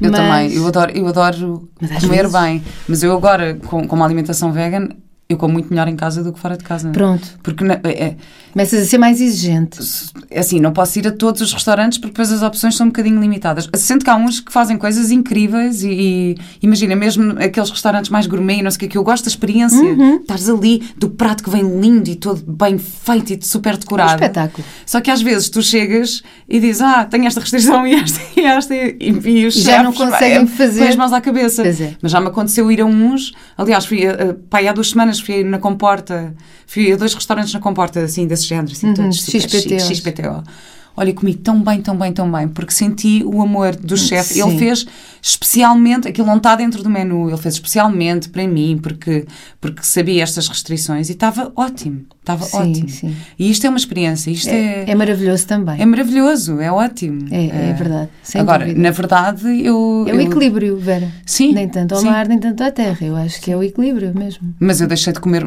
[0.00, 0.12] Eu mas...
[0.12, 0.54] também.
[0.54, 1.68] Eu adoro, eu adoro
[2.00, 2.32] comer vezes...
[2.32, 2.62] bem.
[2.86, 4.88] Mas eu agora, com, com uma alimentação vegan,
[5.28, 6.90] Eu como muito melhor em casa do que fora de casa.
[6.90, 7.38] Pronto.
[7.42, 8.16] Porque na- é,
[8.54, 9.80] Começas a ser mais exigente.
[10.32, 13.20] Assim, não posso ir a todos os restaurantes porque depois as opções são um bocadinho
[13.20, 13.68] limitadas.
[13.74, 18.28] Sinto que há uns que fazem coisas incríveis e, e imagina, mesmo aqueles restaurantes mais
[18.28, 19.82] gourmet, não sei o que, que eu gosto da experiência.
[19.82, 20.18] Uhum.
[20.18, 24.12] Estás ali do prato que vem lindo e todo bem feito e super decorado.
[24.12, 24.64] Um espetáculo.
[24.86, 28.40] Só que às vezes tu chegas e dizes, ah, tenho esta restrição e esta e
[28.44, 30.84] esta e, e os Já chefes, não conseguem fazer.
[30.84, 31.66] Pões mãos à cabeça.
[31.66, 31.96] É.
[32.00, 35.42] Mas já me aconteceu ir a uns, aliás, fui, a, pai, há duas semanas fui
[35.42, 36.34] na Comporta,
[36.68, 40.40] fui a dois restaurantes na Comporta, assim, desses 100 300 см шишбэ шишбэ тэгээ
[40.96, 44.40] Olha, comi tão bem, tão bem, tão bem, porque senti o amor do chefe.
[44.40, 44.86] Ele fez
[45.20, 49.26] especialmente, aquilo não está dentro do menu, ele fez especialmente para mim, porque,
[49.60, 52.88] porque sabia estas restrições e estava ótimo, estava Sim, ótimo.
[52.88, 53.16] sim.
[53.38, 55.80] E isto é uma experiência, isto é, É, é maravilhoso também.
[55.80, 57.26] é maravilhoso, é ótimo.
[57.30, 58.80] É, é verdade, sem Agora, dúvida.
[58.82, 60.04] na verdade, eu.
[60.06, 61.10] É o eu- equilíbrio, Vera.
[61.26, 62.06] Sim, Nem tanto ao sim.
[62.06, 62.98] mar, nem tanto à terra.
[63.00, 64.54] Eu acho que é o equilíbrio mesmo.
[64.60, 65.44] Mas eu deixei de comer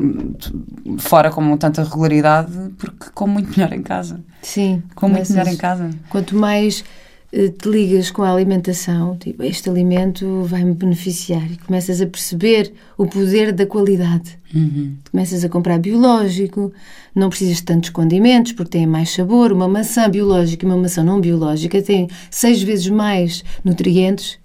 [0.97, 4.19] fora com tanta regularidade porque como muito melhor em casa.
[4.41, 4.81] Sim.
[4.95, 5.89] Como muito em casa.
[6.09, 6.83] Quanto mais
[7.31, 12.71] eh, te ligas com a alimentação, tipo, este alimento vai-me beneficiar e começas a perceber
[12.97, 14.39] o poder da qualidade.
[14.55, 14.95] Uhum.
[15.11, 16.71] Começas a comprar biológico,
[17.13, 19.51] não precisas de tantos condimentos porque têm mais sabor.
[19.51, 24.39] Uma maçã biológica e uma maçã não biológica têm seis vezes mais nutrientes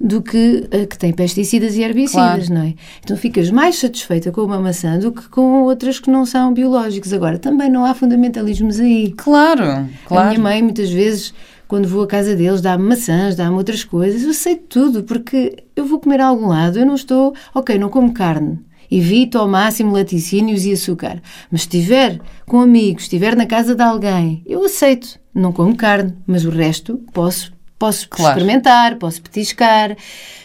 [0.00, 2.54] do que a que tem pesticidas e herbicidas, Claro.
[2.54, 2.74] não é?
[3.02, 7.12] Então ficas mais satisfeita com uma maçã do que com outras que não são biológicos.
[7.12, 9.12] Agora, também não há fundamentalismos aí.
[9.16, 10.28] Claro, A claro.
[10.28, 11.34] minha mãe, muitas vezes,
[11.66, 14.22] quando vou à casa deles, dá-me maçãs, dá-me outras coisas.
[14.22, 17.34] Eu sei tudo, porque eu vou comer a algum lado, eu não estou.
[17.54, 18.58] Ok, não como carne.
[18.90, 21.20] Evito ao máximo laticínios e açúcar.
[21.50, 25.18] Mas se estiver com amigos, estiver na casa de alguém, eu aceito.
[25.34, 27.52] Não como carne, mas o resto posso.
[27.78, 28.38] Posso Claro.
[28.38, 29.96] experimentar, posso petiscar.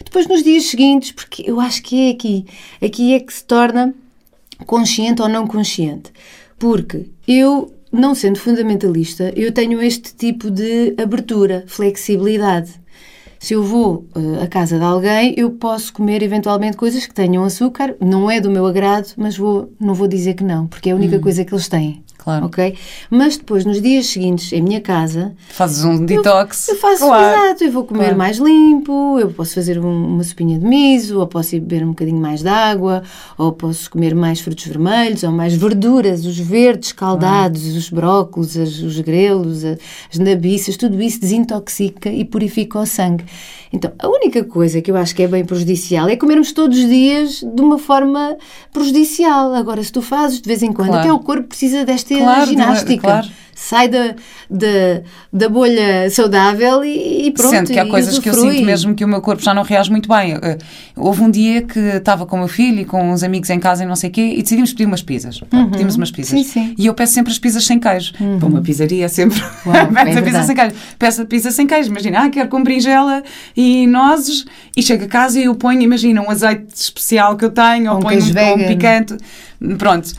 [0.04, 2.46] Depois, nos dias seguintes, porque eu acho que é aqui.
[2.82, 3.94] Aqui é que se torna
[4.66, 6.12] consciente ou não consciente.
[6.60, 12.72] Porque eu, não sendo fundamentalista, eu tenho este tipo de abertura, flexibilidade.
[13.40, 17.44] Se eu vou eh, à casa de alguém, eu posso comer eventualmente coisas que tenham
[17.44, 20.94] açúcar, não é do meu agrado, mas vou, não vou dizer que não, porque é
[20.94, 22.03] a única coisa que eles têm.
[22.24, 22.46] Claro.
[22.46, 22.76] Ok?
[23.10, 26.70] Mas depois, nos dias seguintes, em minha casa, Fazes um detox.
[26.70, 27.46] eu faço claro.
[27.48, 28.18] exato, eu vou comer Claro.
[28.18, 31.90] mais limpo, eu posso fazer um- uma sopinha de miso, ou posso ir beber um
[31.90, 33.04] bocadinho mais de água,
[33.38, 38.80] ou posso comer mais frutos vermelhos, ou mais verduras, os verdes caldados, os brócolos, as-
[38.80, 39.76] os grelos, a-
[40.12, 43.26] as nabiças, tudo isso desintoxica e purifica o sangue.
[43.76, 46.88] Então, a única coisa que eu acho que é bem prejudicial é comermos todos os
[46.88, 48.38] dias de uma forma
[48.72, 49.52] prejudicial.
[49.56, 51.02] Agora, se tu fazes de vez em quando, Claro.
[51.02, 53.02] até o corpo precisa desta Claro, ginástica.
[53.02, 53.28] claro.
[53.56, 54.16] Sai da,
[54.50, 57.52] da, da bolha saudável e, e pronto.
[57.52, 59.90] Sendo que há coisas que eu sinto mesmo que o meu corpo já não reage
[59.92, 60.34] muito bem.
[60.42, 60.58] Eh,
[60.96, 63.84] Houve um dia que estava com o meu filho e com uns amigos em casa
[63.84, 65.40] e não sei o quê e decidimos pedir umas pizzas.
[65.40, 66.34] Pá, Pedimos umas pizzas.
[66.34, 66.44] Uhum.
[66.44, 66.76] Sim, sim.
[66.78, 68.14] E eu peço sempre as pizzas sem queijo.
[68.14, 69.42] Para uma pizzaria sempre.
[69.66, 70.76] Uau, é peço a pizza sem queijo.
[71.00, 71.90] Peço a pizza sem queijo.
[71.90, 73.24] Imagina, ah, quero com berinjela
[73.56, 74.46] e nozes.
[74.76, 77.98] E chego a casa e eu ponho, imagina, um azeite especial que eu tenho ou
[77.98, 79.16] Um ponho um, um picante.
[79.78, 80.12] Pronto.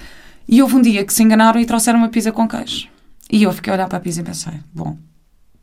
[0.48, 2.88] E houve um dia que se enganaram e trouxeram uma pizza com queijo.
[3.34, 4.96] E eu fiquei a olhar para a pizza e pensei, bom,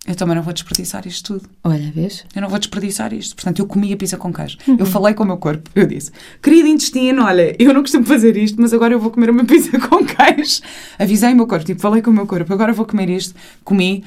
[0.05, 1.49] eu também não vou desperdiçar isto tudo.
[1.63, 2.25] Olha, vês?
[2.35, 3.35] Eu não vou desperdiçar isto.
[3.35, 4.57] Portanto, eu comi a pizza com queijo.
[4.77, 5.69] Eu falei com o meu corpo.
[5.75, 9.29] Eu disse: Querido intestino, olha, eu não costumo fazer isto, mas agora eu vou comer
[9.29, 10.61] uma pizza com queijo.
[10.97, 13.35] Avisei o meu corpo, tipo, falei com o meu corpo, agora vou comer isto.
[13.63, 14.03] Comi.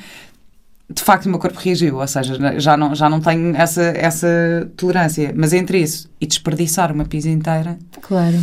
[0.91, 4.71] De facto, o meu corpo reagiu, ou seja, já não, já não tenho essa, essa
[4.77, 5.33] tolerância.
[5.35, 8.37] Mas entre isso e desperdiçar uma pizza inteira, Claro.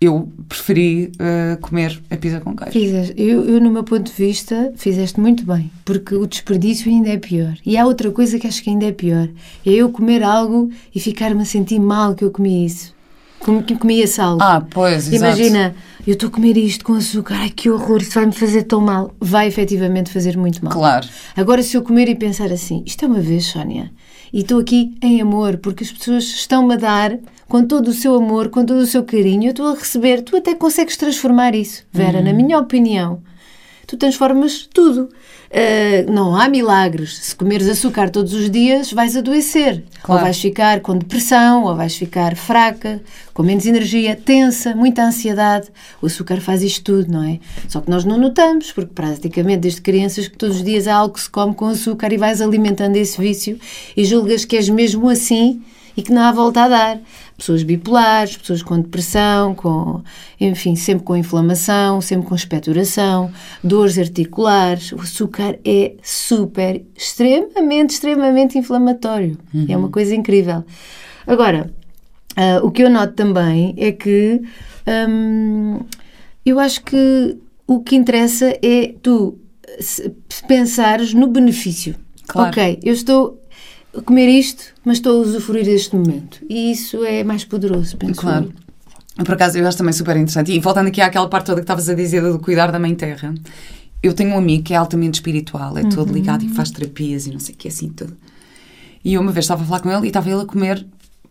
[0.00, 3.12] Eu preferi eh, comer a pizza com queijo.
[3.16, 7.16] Eu, eu, no meu ponto de vista, fizeste muito bem, porque o desperdício ainda é
[7.16, 7.54] pior.
[7.64, 9.28] E há outra coisa que acho que ainda é pior:
[9.64, 12.94] é eu comer algo e ficar-me a sentir mal que eu comi isso.
[13.38, 14.42] Comi, que comi esse algo.
[14.42, 15.16] Ah, pois, exato.
[15.16, 15.74] Imagina,
[16.06, 19.14] eu estou a comer isto com açúcar, ai que horror, isso vai-me fazer tão mal.
[19.20, 20.72] Vai efetivamente fazer muito mal.
[20.72, 21.06] Claro.
[21.34, 23.90] Agora, se eu comer e pensar assim, isto é uma vez, Sónia,
[24.32, 28.14] e estou aqui em amor, porque as pessoas estão-me a dar com todo o seu
[28.14, 31.84] amor, com todo o seu carinho, eu estou a receber, tu até consegues transformar isso.
[31.92, 33.22] Vera, na minha opinião,
[33.86, 35.08] tu transformas tudo.
[35.52, 37.18] Ah, não há milagres.
[37.18, 39.84] Se comeres açúcar todos os dias, vais adoecer.
[40.02, 40.20] Claro.
[40.20, 43.00] Ou vais ficar com depressão, ou vais ficar fraca,
[43.32, 45.68] com menos energia, tensa, muita ansiedade.
[46.02, 47.38] O açúcar faz isto tudo, não é?
[47.68, 51.14] Só que nós não notamos, porque praticamente desde crianças que todos os dias há algo
[51.14, 53.58] que se come com açúcar e vais alimentando esse vício
[53.96, 55.62] e julgas que és mesmo assim
[55.96, 57.00] e que não há volta a dar.
[57.36, 60.02] Pessoas bipolares, pessoas com depressão, com,
[60.40, 63.30] enfim, sempre com inflamação, sempre com expectoração,
[63.62, 64.92] dores articulares.
[64.92, 69.36] O açúcar é super, extremamente, extremamente inflamatório.
[69.68, 70.64] É uma coisa incrível.
[71.26, 71.70] Agora,
[72.36, 74.42] Uh, o que eu noto também é que
[75.08, 75.80] hum,
[76.44, 79.38] eu acho que o que interessa é tu
[80.46, 81.96] pensares no benefício.
[82.26, 82.50] Claro.
[82.50, 83.40] Ok, eu estou
[84.02, 86.40] comer isto, mas estou a usufruir deste momento.
[86.48, 88.52] E isso é mais poderoso, penso Claro.
[89.18, 89.24] eu.
[89.24, 90.52] Por acaso, eu acho também super interessante.
[90.52, 93.34] E voltando aqui àquela parte toda que estavas a dizer do cuidar da Mãe Terra,
[94.02, 97.30] eu tenho um amigo que é altamente espiritual, é todo ligado e faz terapias e
[97.30, 98.16] não sei o que, assim, tudo.
[99.02, 100.84] E eu uma vez estava a falar com ele e estava ele a comer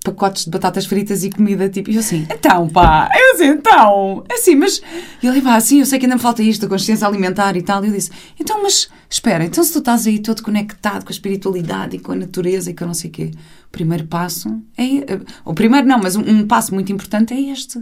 [0.05, 4.23] pacotes de batatas fritas e comida, tipo, e eu assim, então pá, eu assim, então,
[4.31, 4.81] assim, mas.
[5.21, 7.61] E ele, pá, assim, eu sei que ainda me falta isto, a consciência alimentar e
[7.63, 7.83] tal.
[7.83, 11.11] E eu disse, então, mas espera, então se tu estás aí todo conectado com a
[11.11, 13.31] espiritualidade e com a natureza e com não sei o quê,
[13.67, 15.19] o primeiro passo é.
[15.43, 17.79] O primeiro não, mas um, um passo muito importante é este.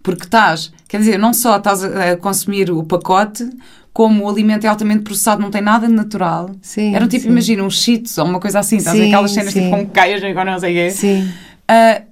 [0.00, 3.50] Porque estás, quer dizer, não só estás a, a consumir o pacote,
[3.98, 6.50] como o alimento é altamente processado, não tem nada de natural.
[6.62, 7.30] Sim, Era tipo, sim.
[7.30, 9.64] imagina, uns cheetos ou uma coisa assim, estás Sim, aquelas cenas sim.
[9.64, 10.90] tipo com queijo e não sei o quê.
[10.92, 11.28] Sim.
[11.68, 12.02] Ah,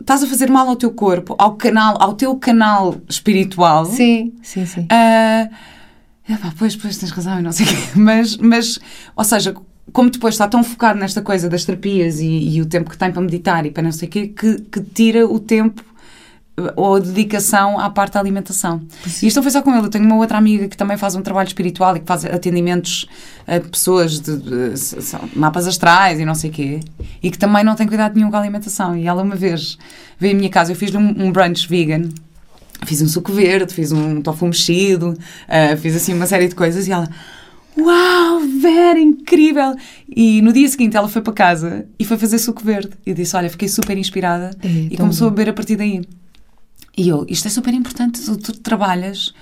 [0.00, 3.84] estás a fazer mal ao teu corpo, ao canal, ao teu canal espiritual.
[3.86, 4.86] Sim, sim, sim.
[4.90, 5.48] Ah,
[6.28, 7.76] epá, pois, pois, tens razão, e não sei o quê.
[7.96, 8.78] Mas, mas,
[9.14, 9.54] ou seja,
[9.92, 13.12] como depois está tão focado nesta coisa das terapias e, e o tempo que tem
[13.12, 15.84] para meditar e para não sei o quê, que, que tira o tempo
[16.76, 18.80] ou a dedicação à parte da alimentação.
[19.22, 21.14] E isto não foi só com ele, eu tenho uma outra amiga que também faz
[21.16, 23.06] um trabalho espiritual e que faz atendimentos
[23.46, 26.80] a pessoas de, de- são mapas astrais e não sei o quê,
[27.22, 28.96] e que também não tem cuidado nenhum com a alimentação.
[28.96, 29.76] E ela uma vez
[30.18, 32.08] veio à minha casa, eu fiz-lhe um, um brunch vegan,
[32.84, 36.86] fiz um suco verde, fiz um tofu mexido, ah, fiz assim uma série de coisas
[36.86, 37.08] e ela.
[37.76, 39.74] Uau, Vera, incrível!
[40.08, 42.90] E no dia seguinte ela foi para casa e foi fazer suco verde.
[43.04, 45.32] E disse: Olha, fiquei super inspirada É, e começou bom.
[45.32, 46.02] a beber a partir daí.
[46.96, 49.34] E eu, isto é super importante, tu, tu trabalhas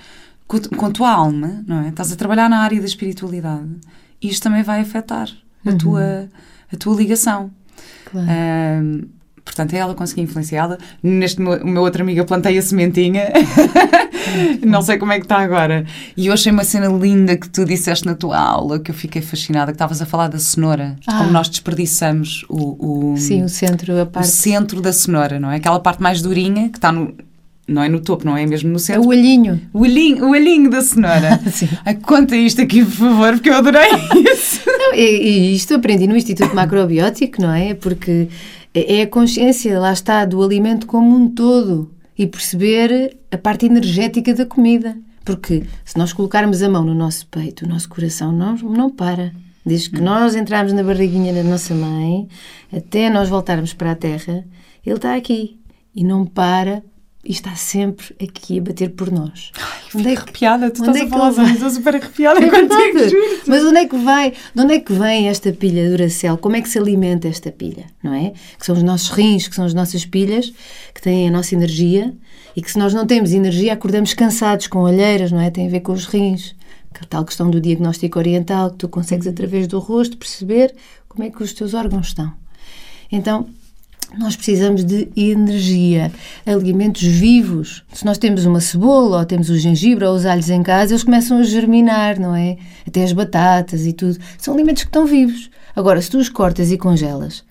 [0.47, 1.89] com, a- com a tua alma, não é?
[1.89, 3.69] Estás a trabalhar na área da espiritualidade
[4.21, 5.29] e isto também vai afetar
[5.65, 6.29] a, tua,
[6.71, 7.51] a tua ligação.
[8.11, 8.27] Claro.
[8.29, 9.01] Ahm,
[9.45, 10.77] portanto, é ela conseguir influenciá-la.
[11.01, 13.25] Neste meu, o meu outro amigo, eu plantei a sementinha.
[14.65, 15.85] Não sei como é que está agora.
[16.15, 19.21] E eu achei uma cena linda que tu disseste na tua aula, que eu fiquei
[19.21, 20.95] fascinada, que estavas a falar da cenoura.
[21.05, 21.19] Ah.
[21.19, 24.29] Como nós desperdiçamos o, o, Sim, o centro, a o parte.
[24.29, 25.57] centro da cenoura, não é?
[25.57, 27.13] Aquela parte mais durinha, que está no...
[27.67, 29.03] Não é no topo, não é mesmo no É centro.
[29.03, 29.61] o olhinho.
[29.71, 31.39] O olhinho, o olhinho da cenoura.
[31.49, 31.69] Sim.
[31.85, 33.89] Ai, conta isto aqui, por favor, porque eu adorei
[34.33, 34.61] isso.
[34.67, 37.73] Não, e, e isto aprendi no Instituto Macrobiótico, não é?
[37.73, 38.27] Porque
[38.73, 44.33] é a consciência, lá está, do alimento como um todo e perceber a parte energética
[44.33, 44.97] da comida.
[45.23, 49.31] Porque se nós colocarmos a mão no nosso peito, o nosso coração não, não para.
[49.65, 52.27] Desde que nós entrarmos na barriguinha da nossa mãe,
[52.75, 54.43] até nós voltarmos para a terra,
[54.85, 55.57] ele está aqui
[55.95, 56.83] e não para
[57.23, 59.51] e está sempre aqui a bater por nós.
[59.95, 61.45] Onde é que- Arrepiada, tu onde estás é a que falar vai?
[61.45, 63.41] isso, estou super arrepiada É juro.
[63.47, 64.31] Mas onde é que vai?
[64.53, 66.37] De onde é que vem esta pilha Duracell?
[66.37, 67.85] Como é que se alimenta esta pilha?
[68.03, 68.33] Não é?
[68.59, 70.51] Que são os nossos rins, que são as nossas pilhas,
[70.93, 72.13] que têm a nossa energia
[72.55, 75.49] e que se nós não temos energia, acordamos cansados, com olheiras, não é?
[75.49, 76.55] Tem a ver com os rins.
[76.93, 80.75] Que a tal questão do diagnóstico oriental, que tu consegues através do rosto perceber
[81.07, 82.31] como é que os teus órgãos estão.
[83.11, 83.47] Então,
[84.17, 86.11] nós precisamos de energia,
[86.45, 87.83] alimentos vivos.
[87.91, 91.03] Se nós temos uma cebola, ou temos o gengibre, ou os alhos em casa, eles
[91.03, 92.57] começam a germinar, não é?
[92.87, 94.17] Até as batatas e tudo.
[94.37, 95.49] São alimentos que estão vivos.
[95.75, 97.43] Agora, se tu os cortas e congelas,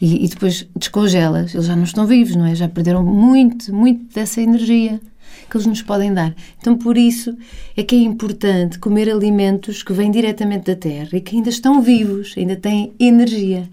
[0.00, 2.54] e, e depois descongelas, eles já não estão vivos, não é?
[2.54, 5.00] Já perderam muito, muito dessa energia
[5.48, 6.34] que eles nos podem dar.
[6.58, 7.36] Então, por isso
[7.76, 11.80] é que é importante comer alimentos que vêm diretamente da terra e que ainda estão
[11.80, 13.68] vivos, ainda têm energia.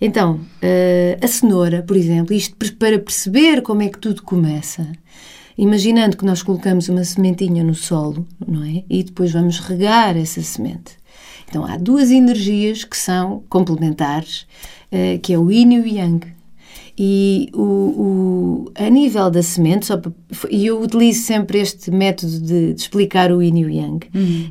[0.00, 4.86] Então, eh, a cenoura, por exemplo, isto para perceber como é que tudo começa,
[5.56, 8.84] imaginando que nós colocamos uma sementinha no solo, não é?
[8.88, 10.96] E depois vamos regar essa semente.
[11.48, 14.46] Então, há duas energias que são complementares,
[14.92, 16.37] eh, que é o yin e o yang.
[17.00, 20.00] E o, o- a nível da semente, só
[20.50, 24.00] e eu utilizo sempre este método de, de explicar o yin e o yang,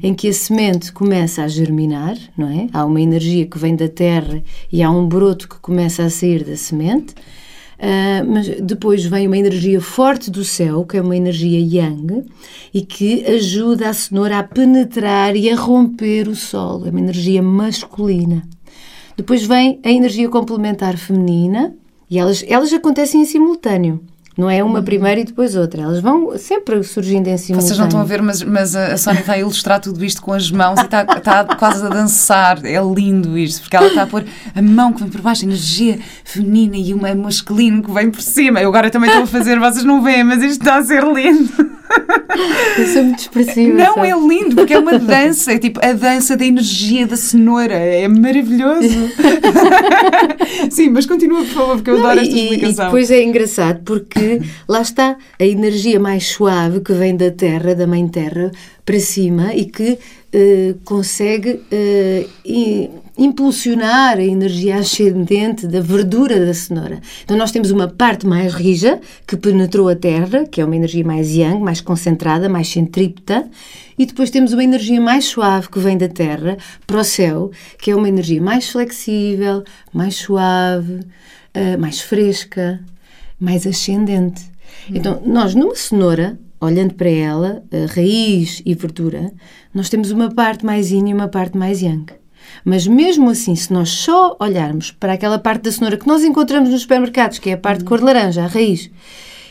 [0.02, 2.68] em que a semente começa a germinar, não é?
[2.72, 6.44] Há uma energia que vem da terra e há um broto que começa a sair
[6.46, 7.14] da semente.
[7.80, 12.24] Ah, mas depois vem uma energia forte do céu, que é uma energia yang,
[12.74, 16.88] e que ajuda a cenoura a penetrar e a romper o solo.
[16.88, 18.48] É uma energia masculina.
[19.16, 21.76] Depois vem a energia complementar feminina,
[22.10, 24.02] e elas, elas acontecem em simultâneo.
[24.38, 25.82] Não é uma primeiro e depois outra.
[25.82, 27.68] Elas vão sempre surgindo em simultâneo.
[27.68, 30.32] Vocês não estão a ver, mas, mas a Sónia está a ilustrar tudo isto com
[30.32, 32.64] as mãos e está, está quase a dançar.
[32.64, 35.48] É lindo isto, porque ela está a pôr a mão que vem por baixo, a
[35.48, 38.62] energia feminina e uma masculino que vem por cima.
[38.62, 41.77] Eu agora também estou a fazer, vocês não veem, mas isto está a ser lindo.
[42.78, 43.74] Eu sou muito expressiva.
[43.78, 44.08] Não, sabe?
[44.10, 47.74] é lindo, porque é uma dança, é tipo a dança da energia da cenoura.
[47.74, 48.88] É maravilhoso.
[50.70, 52.86] Sim, mas continua, por favor, porque eu adoro esta E- e, e explicação.
[52.86, 57.88] depois é engraçado porque lá está a energia mais suave que vem da terra, da
[57.88, 58.52] mãe terra,
[58.88, 60.00] para cima e que
[60.32, 62.26] eh, consegue eh,
[63.18, 67.02] impulsionar a energia ascendente da verdura da cenoura.
[67.26, 71.04] Então nós temos uma parte mais rija que penetrou a terra, que é uma energia
[71.04, 73.50] mais yang, mais concentrada, mais centrípeta,
[74.00, 77.92] e depois temos uma energia mais suave que vem da terra para o céu, que
[77.92, 81.02] é uma energia mais flexível, mais suave,
[81.54, 82.80] eh, mais fresca,
[83.38, 84.46] mais ascendente.
[84.90, 89.32] Então, nós numa cenoura, olhando para ela, a raiz e verdura,
[89.74, 92.06] nós temos uma parte mais yin e uma parte mais yang.
[92.64, 96.70] Mas mesmo assim, se nós só olharmos para aquela parte da cenoura que nós encontramos
[96.70, 98.90] nos supermercados, que é a parte de cor de laranja, a raiz,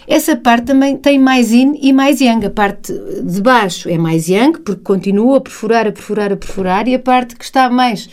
[0.06, 2.46] essa parte também tem mais yin e mais yang.
[2.46, 6.86] A parte de baixo é mais yang, porque continua a perfurar, a perfurar, a perfurar,
[6.86, 8.08] e a parte que está mais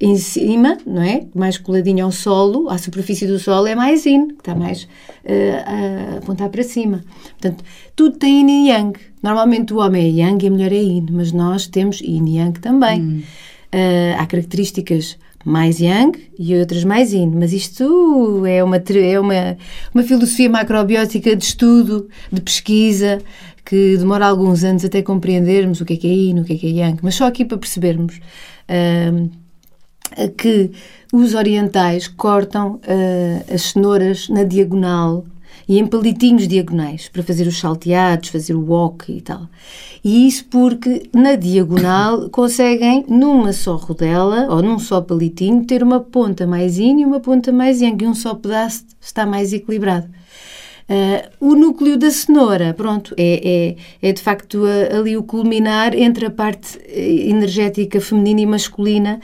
[0.00, 1.26] em cima, não é?
[1.34, 4.86] Mais coladinho ao solo, à superfície do solo, é mais yin, que está mais
[5.24, 7.02] eh, a apontar para cima.
[7.40, 7.64] Portanto,
[7.96, 8.98] tudo tem yin e yang.
[9.22, 12.36] Normalmente o homem é yang e a mulher é yin, mas nós temos yin e
[12.38, 13.24] yang também.
[13.72, 19.56] Eh, há características mais yang e outras mais yin, mas isto é uma, é uma,
[19.92, 23.20] uma filosofia macrobiótica de estudo, de pesquisa,
[23.64, 26.56] que demora alguns anos até compreendermos o que é que é yin, o que é
[26.56, 28.20] que é yang, mas só aqui para percebermos
[28.68, 29.28] ahm,
[30.36, 30.70] que
[31.12, 35.24] os orientais cortam ah, as cenouras na diagonal
[35.68, 39.46] e em palitinhos diagonais para fazer os salteados, fazer o wok e tal.
[40.02, 46.00] E isso porque na diagonal conseguem numa só rodela ou num só palitinho ter uma
[46.00, 50.08] ponta mais yin e uma ponta mais yang e um só pedaço está mais equilibrado.
[50.88, 55.94] Ah, o núcleo da cenoura, pronto, é, é, é de facto a- ali o culminar
[55.94, 59.20] entre a parte eh, energética feminina e masculina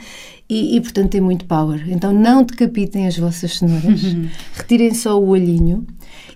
[0.47, 1.83] e, e, portanto tem muito power.
[1.89, 3.99] Então não decapitem as vossas cenouras,
[4.53, 5.85] retirem só o olhinho.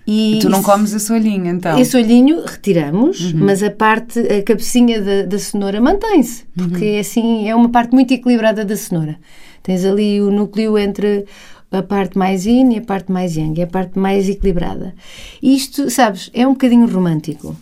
[0.06, 1.78] E Tu não comes esse olhinho, então.
[1.78, 7.48] esse olhinho retiramos, mas a parte, a cabecinha da, da cenoura mantém-se, porque é assim,
[7.48, 9.16] é uma parte muito equilibrada da cenoura.
[9.62, 11.26] Tens ali o núcleo entre
[11.72, 14.94] a parte mais yin e a parte mais yang, é a parte mais equilibrada.
[15.42, 17.56] Isto, sabes, é um bocadinho romântico.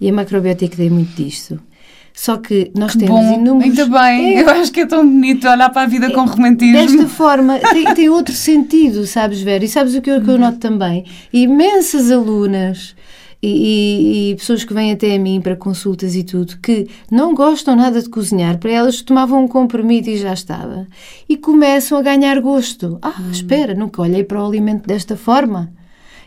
[0.00, 1.60] E a macrobiótica tem muito disto.
[2.14, 3.78] Só que nós temos Bom, inúmeros...
[3.78, 4.38] ainda bem.
[4.38, 6.74] É, Eu acho que é tão bonito olhar para a vida com romantismo.
[6.74, 9.64] Desta forma, tem, tem outro sentido, sabes, Vera?
[9.64, 11.04] E sabes o que eu, que eu noto também?
[11.32, 12.96] Imensas alunas
[13.42, 17.34] e, e- e pessoas que vêm até a mim para consultas e tudo, que não
[17.34, 20.86] gostam nada de cozinhar, para elas tomavam um comprimido e já estava.
[21.28, 22.98] E começam a ganhar gosto.
[23.00, 25.72] Ah, espera, nunca olhei para o alimento desta forma.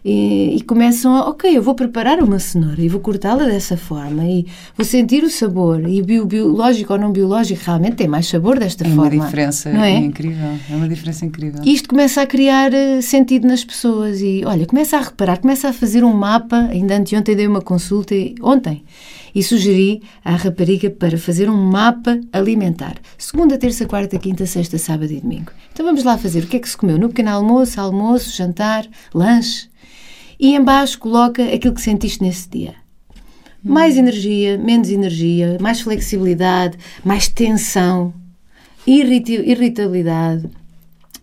[0.04, 4.26] E, e começam a, ok, eu vou preparar uma cenoura e vou cortá-la dessa forma
[4.26, 5.88] e vou sentir o sabor.
[5.88, 9.26] E bio, biológico ou não biológico realmente tem mais sabor desta É uma forma.
[9.26, 9.96] diferença não é?
[9.98, 10.58] incrível.
[10.70, 11.62] É uma diferença incrível.
[11.64, 15.74] Isto começa a criar eh, sentido nas pessoas e, olha, começa a reparar, começa a
[15.74, 16.68] fazer um mapa.
[16.72, 18.84] Ainda anteontem dei uma consulta, e- ontem,
[19.36, 22.96] e sugeri à rapariga para fazer um mapa alimentar.
[23.20, 25.52] Segunda, terça, quarta, quinta, sexta, sábado e domingo.
[25.72, 28.86] Então vamos lá fazer o que é que se comeu no pequeno almoço, almoço, jantar,
[29.14, 29.70] lanche.
[30.42, 32.74] E embaixo coloca aquilo que sentiste nesse dia.
[33.64, 38.12] Mais energia, menos energia, mais flexibilidade, mais tensão,
[38.88, 40.50] irritabilidade,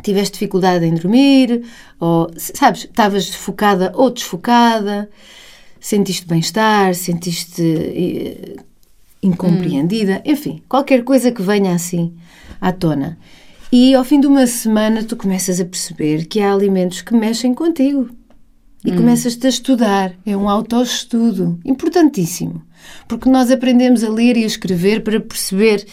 [0.05, 1.65] tiveste dificuldade em dormir,
[1.99, 5.11] ou, sabes, estavas focada ou desfocada,
[5.81, 8.57] sentiste bem-estar, sentiste eh,
[9.21, 12.15] incompreendida, enfim, qualquer coisa que venha assim
[12.61, 13.19] à tona.
[13.73, 17.53] E ao fim de uma semana tu começas a perceber que há alimentos que mexem
[17.53, 18.09] contigo.
[18.89, 20.15] E começas-te a estudar.
[20.25, 22.63] É um autoestudo importantíssimo.
[23.07, 25.87] Porque nós aprendemos a ler e a escrever para perceber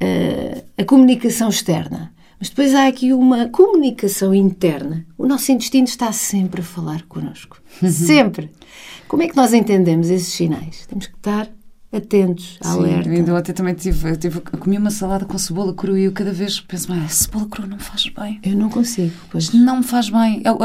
[0.00, 2.10] eh, a comunicação externa.
[2.40, 5.04] Mas depois há aqui uma comunicação interna.
[5.18, 7.60] O nosso intestino está sempre a falar connosco.
[7.84, 8.50] Sempre.
[9.06, 10.86] Como é que nós entendemos esses sinais?
[10.86, 11.50] Temos que estar
[11.90, 13.08] atentos, Sim, alerta.
[13.08, 16.32] ainda ontem também tive, tive, eu comi uma salada com cebola crua e eu cada
[16.32, 18.38] vez penso, mas cebola crua não faz bem.
[18.42, 19.12] Eu não consigo.
[19.30, 19.52] Pois.
[19.52, 20.42] Não me faz bem.
[20.44, 20.58] Eu,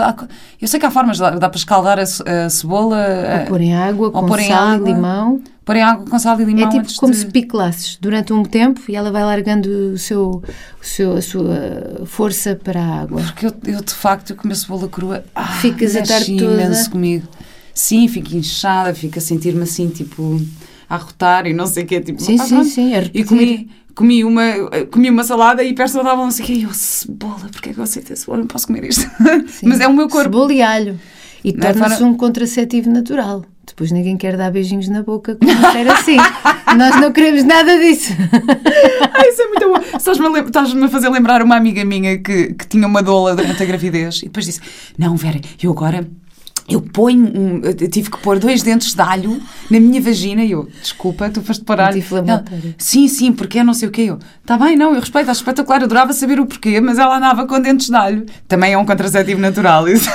[0.61, 2.03] eu sei que há formas, dá, dá para escaldar a,
[2.45, 4.89] a cebola, Ou a- pôr em água ou com pôr em sal água.
[4.89, 5.41] e limão.
[5.63, 7.19] pôr em água com sal e limão É tipo como de...
[7.19, 10.43] se piclasses durante um tempo e ela vai largando o seu,
[10.81, 13.21] o seu, a sua força para a água.
[13.21, 16.51] Porque eu, eu, de facto, eu comer cebola crua, ah, Ficas a tarde toda.
[16.53, 17.25] imenso comigo.
[17.73, 20.39] Sim, fico inchada, fico a sentir-me assim, tipo,
[20.89, 21.99] a rotar e não sei o quê.
[22.01, 22.69] Tipo, sim, ah, sim, pronto.
[22.69, 22.95] sim.
[22.95, 24.43] A E comi, comi, uma,
[24.91, 26.53] comi uma salada e perto dava não sei o quê.
[26.53, 28.39] E eu, cebola, porque é que eu aceito a cebola?
[28.39, 29.09] Não posso comer isto.
[29.47, 29.67] Sim.
[29.67, 30.23] Mas é o meu corpo.
[30.31, 30.99] Cebola e alho.
[31.43, 33.43] E é torna-se para- um contraceptivo natural.
[33.65, 36.17] Depois ninguém quer dar beijinhos na boca como ser assim.
[36.77, 38.11] Nós não queremos nada disso.
[39.15, 39.97] Ah, isso é muito bom.
[39.97, 43.61] Estás-me a, estás-me a fazer lembrar uma amiga minha que, que tinha uma doula durante
[43.61, 44.59] a gravidez e depois disse:
[44.97, 46.05] Não, Vera, eu agora.
[46.67, 47.25] Eu ponho.
[47.25, 51.29] Um, eu tive que pôr dois dentes de alho na minha vagina e eu, desculpa,
[51.29, 51.89] tu foste parar.
[51.89, 52.63] Anti-inflamatório.
[52.63, 54.03] Ela, Sim, sim, porque é não sei o quê.
[54.03, 57.17] Eu, tá bem, não, eu respeito, acho espetacular, eu adorava saber o porquê, mas ela
[57.17, 58.25] andava com dentes de alho.
[58.47, 60.09] Também é um contraceptivo natural, isso.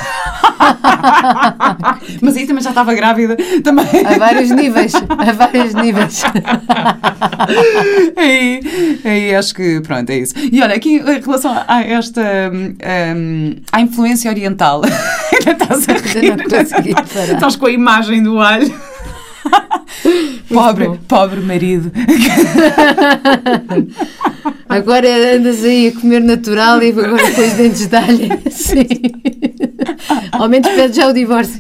[2.23, 3.85] mas aí também já estava grávida, também.
[4.07, 4.93] A vários níveis.
[4.95, 6.23] A vários níveis.
[8.17, 8.61] aí,
[9.05, 10.35] aí acho que pronto, é isso.
[10.51, 12.23] E olha, aqui em relação a esta
[12.53, 12.75] hum,
[13.17, 16.38] hum, à influência oriental, ainda estás a rir.
[16.49, 17.35] Consegui parar.
[17.35, 18.73] Estás com a imagem do alho.
[20.53, 21.91] pobre, pobre marido.
[24.69, 28.29] Agora andas aí a comer natural e agora com os dentes de alho.
[28.51, 28.87] Sim.
[30.33, 31.59] Ao menos pede já o divórcio.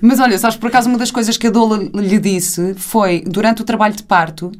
[0.00, 3.62] Mas olha, sabes, por acaso uma das coisas que a Dola lhe disse foi, durante
[3.62, 4.52] o trabalho de parto,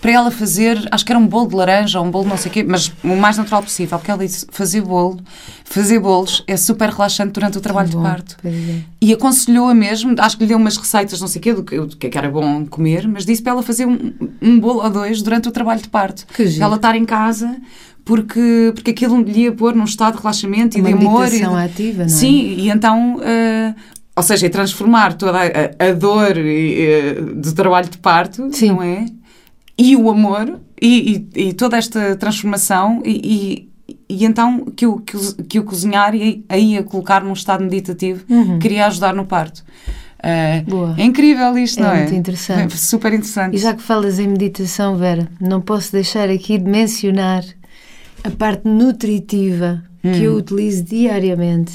[0.00, 2.36] para ela fazer, acho que era um bolo de laranja ou um bolo de não
[2.36, 5.18] sei o quê, mas o mais natural possível, porque ela disse, fazer bolo,
[5.64, 8.36] fazer bolos é super relaxante durante o trabalho de Bom, parto.
[8.42, 8.80] pois é.
[9.00, 11.80] E aconselhou-a mesmo, acho que lhe deu umas receitas, não sei o quê, do que,
[11.80, 14.82] do que é que era bom comer, mas disse para ela fazer um, um bolo
[14.82, 16.26] ou dois durante o trabalho de parto.
[16.26, 16.58] Que giro.
[16.58, 17.56] Para ela estar em casa,
[18.04, 21.24] porque, porque aquilo lhe ia pôr num estado de relaxamento Uma e de amor.
[21.24, 22.08] Meditação de- ativa, não é?
[22.08, 23.74] Sim, e então, eh,
[24.14, 28.68] ou seja, e transformar toda a, a dor e, eh, do trabalho de parto, Sim.
[28.68, 29.06] não é?
[29.78, 33.68] E o amor, e, e- e toda esta transformação, e,
[34.08, 37.62] e- então que o, que, o, que o cozinhar e aí a colocar num estado
[37.64, 38.58] meditativo Uhum.
[38.58, 39.64] queria ajudar no parto.
[40.66, 40.94] Boa.
[40.98, 41.98] é incrível isto, É não é?
[42.00, 42.74] muito interessante.
[42.74, 43.54] É super interessante.
[43.54, 47.44] E já que falas em meditação, Vera, não posso deixar aqui de mencionar
[48.24, 51.72] a parte nutritiva que eu utilizo diariamente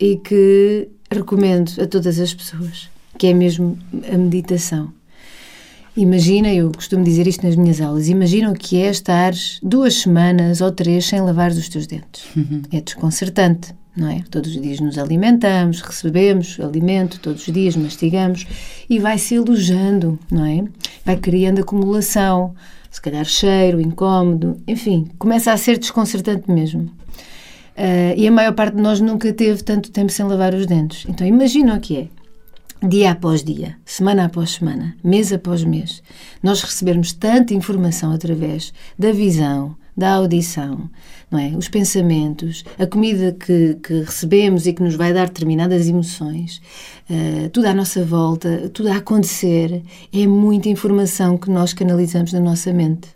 [0.00, 3.78] e que recomendo a todas as pessoas, que é mesmo
[4.12, 4.92] a meditação.
[5.96, 9.32] Imagina, eu costumo dizer isto nas minhas aulas, imagina o que é estar
[9.62, 12.24] duas semanas ou três sem lavar os teus dentes.
[12.72, 14.24] É desconcertante, não é?
[14.28, 18.44] Todos os dias nos alimentamos, recebemos alimento, todos os dias mastigamos
[18.90, 20.64] e vai-se alojando, não é?
[21.04, 22.54] Vai criando acumulação,
[22.90, 26.90] se calhar cheiro, incómodo, enfim, começa a ser desconcertante mesmo.
[27.76, 31.06] Ah, e a maior parte de nós nunca teve tanto tempo sem lavar os dentes.
[31.08, 32.08] Então imagina o que é
[32.86, 36.02] dia após dia, semana após semana, mês após mês,
[36.42, 40.90] nós recebermos tanta informação através da visão, da audição,
[41.30, 41.56] não é?
[41.56, 46.60] Os pensamentos, a comida que, que recebemos e que nos vai dar determinadas emoções,
[47.08, 49.82] eh, tudo à nossa volta, tudo a acontecer,
[50.12, 53.08] é muita informação que nós canalizamos na nossa mente.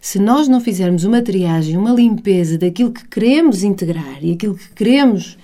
[0.00, 4.70] Se nós não fizermos uma triagem, uma limpeza daquilo que queremos integrar e aquilo que
[4.70, 5.38] queremos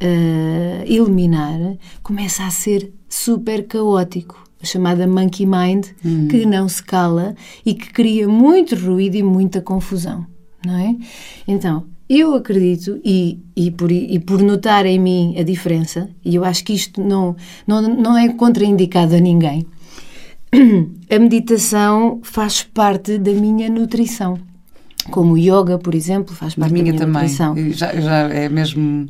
[0.00, 1.58] eh, eliminar,
[2.02, 2.92] começa a ser
[3.24, 4.46] super caótico.
[4.60, 5.86] A chamada monkey mind,
[6.28, 10.26] que não se cala e que cria muito ruído e muita confusão,
[10.66, 10.96] não é?
[11.46, 16.44] Então, eu acredito, e, e, por, e por notar em mim a diferença, e eu
[16.44, 17.36] acho que isto não,
[17.68, 19.64] não, não é contraindicado a ninguém,
[21.08, 24.40] a meditação faz parte da minha nutrição.
[25.10, 27.22] Como o yoga, por exemplo, faz Da parte da minha minha também.
[27.22, 27.54] nutrição.
[27.70, 29.06] Já, já é mesmo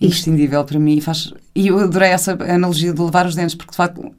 [0.00, 0.96] imprescindível para mim.
[0.96, 1.32] E, faz...
[1.54, 4.12] e eu adorei essa analogia de lavar os dentes, porque de facto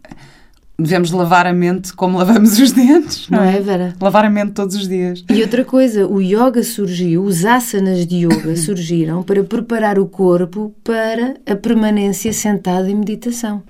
[0.77, 3.57] devemos lavar a mente como lavamos os dentes, não, Não é?
[3.57, 3.95] é, Vera?
[3.99, 5.23] Lavar a mente todos os dias.
[5.30, 10.73] E outra coisa, o yoga surgiu, os asanas de yoga surgiram para preparar o corpo
[10.84, 13.61] para a permanência sentada em meditação.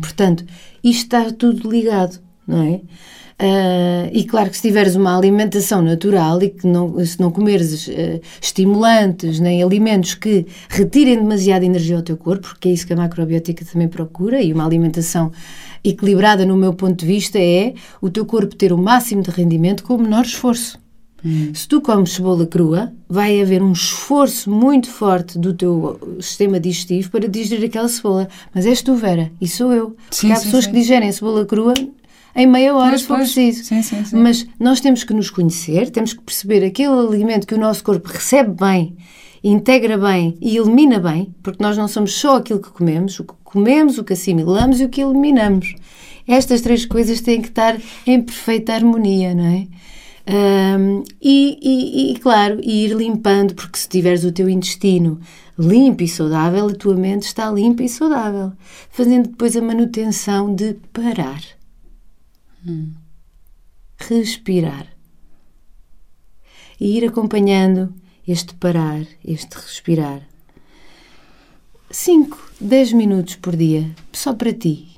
[0.00, 0.46] Portanto,
[0.82, 2.80] isto está tudo ligado, não é?
[3.40, 7.88] Ah, e claro que se tiveres uma alimentação natural e que não, se não comeres
[7.88, 12.92] eh, estimulantes nem alimentos que retirem demasiada energia ao teu corpo, porque é isso que
[12.92, 15.30] a macrobiótica também procura, e uma alimentação
[15.84, 19.84] equilibrada, no meu ponto de vista, é o teu corpo ter o máximo de rendimento
[19.84, 20.78] com o menor esforço.
[21.52, 27.10] Se tu comes cebola crua, vai haver um esforço muito forte do teu sistema digestivo
[27.10, 28.28] para digerir aquela cebola.
[28.54, 29.96] Mas és tu, Vera, e sou eu.
[30.10, 30.70] Sim, Porque há sim, pessoas sim.
[30.70, 31.74] que digerem cebola crua
[32.38, 33.32] em meia hora, Pois, se for pois.
[33.32, 33.64] preciso.
[33.64, 34.16] Sim, sim, sim.
[34.16, 38.08] Mas nós temos que nos conhecer, temos que perceber aquele alimento que o nosso corpo
[38.08, 38.96] recebe bem,
[39.42, 43.34] integra bem e elimina bem, porque nós não somos só aquilo que comemos, o que
[43.42, 45.74] comemos, o que assimilamos e o que eliminamos.
[46.26, 47.76] Estas três coisas têm que estar
[48.06, 49.66] em perfeita harmonia, não é?
[50.30, 55.18] Um, e, e, e, claro, ir limpando, porque se tiveres o teu intestino
[55.58, 58.52] limpo e saudável, a tua mente está limpa e saudável.
[58.90, 61.40] Fazendo depois a manutenção de parar.
[62.66, 62.92] Hum.
[63.98, 64.86] Respirar.
[66.80, 67.94] E ir acompanhando
[68.26, 70.22] este parar, este respirar.
[71.90, 74.88] 5, 10 minutos por dia, só para ti.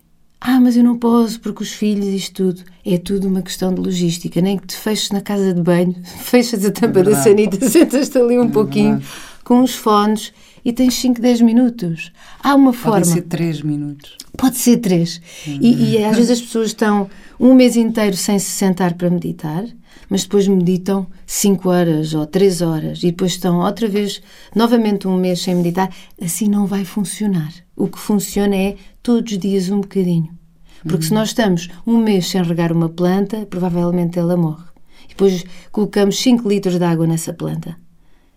[0.40, 2.64] Ah, mas eu não posso porque os filhos, isto tudo.
[2.84, 4.40] É tudo uma questão de logística.
[4.40, 5.94] Nem que te feches na casa de banho,
[6.24, 9.12] fechas a tampa é da sanita, sentas-te ali um é pouquinho verdade.
[9.44, 10.32] com os fones
[10.64, 12.12] e tens 5, 10 minutos.
[12.42, 12.98] Há uma forma.
[12.98, 14.16] Pode ser 3 minutos.
[14.36, 15.20] Pode ser 3.
[15.48, 15.58] Hum.
[15.60, 17.08] E, e às vezes as pessoas estão
[17.38, 19.64] um mês inteiro sem se sentar para meditar
[20.10, 24.20] mas depois meditam 5 horas ou 3 horas e depois estão outra vez,
[24.54, 25.88] novamente um mês sem meditar,
[26.20, 27.52] assim não vai funcionar.
[27.76, 30.36] O que funciona é todos os dias um bocadinho.
[30.82, 31.02] Porque uhum.
[31.02, 34.64] se nós estamos um mês sem regar uma planta, provavelmente ela morre.
[35.04, 37.76] E depois colocamos 5 litros de água nessa planta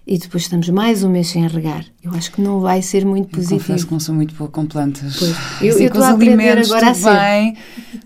[0.06, 1.86] e depois estamos mais um mês sem regar.
[2.04, 3.56] Eu acho que não vai ser muito positivo.
[3.56, 5.16] Eu confesso que não sou muito boa com plantas.
[5.18, 5.32] Pois.
[5.62, 7.10] Eu, assim, eu estou a aprender agora a ser.
[7.10, 7.58] bem.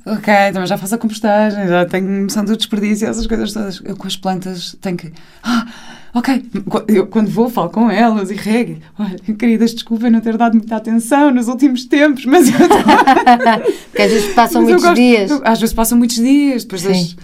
[0.05, 3.81] Ok, também já faço a compostagem, já tenho noção do desperdício, essas coisas todas.
[3.83, 5.11] Eu com as plantas tenho que...
[5.41, 5.65] Ah,
[6.13, 6.45] ok,
[6.87, 8.77] eu quando vou falo com elas e rego.
[8.99, 12.77] Olha, queridas, desculpem não ter dado muita atenção nos últimos tempos, mas eu estou...
[13.89, 15.31] Porque às vezes passam muitos gosto, dias.
[15.43, 17.15] às vezes passam muitos dias, depois das,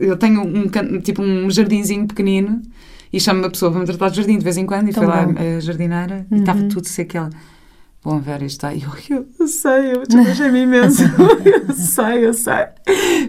[0.00, 2.60] eu tenho um, tipo um jardinzinho pequenino
[3.14, 5.04] e chama a pessoa para me tratar de jardim de vez em quando e Tão
[5.04, 6.36] foi lá a jardineira uhum.
[6.36, 7.16] e estava tudo seco.
[7.16, 7.30] Ela,
[8.02, 8.82] bom, Vera, está aí.
[9.08, 10.16] Eu, eu sei, eu te
[10.50, 11.04] me imenso.
[11.68, 12.66] eu sei, eu sei.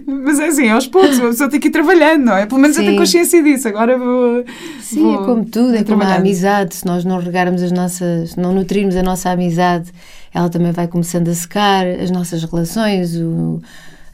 [0.07, 2.47] Mas é assim, aos poucos, uma pessoa tem que ir trabalhando, não é?
[2.47, 2.81] Pelo menos Sim.
[2.81, 3.67] eu tenho consciência disso.
[3.67, 4.43] Agora vou.
[4.81, 6.73] Sim, vou, é como tudo, é como a amizade.
[6.73, 9.91] Se nós não regarmos as nossas, não nutrirmos a nossa amizade,
[10.33, 13.61] ela também vai começando a secar, as nossas relações, o,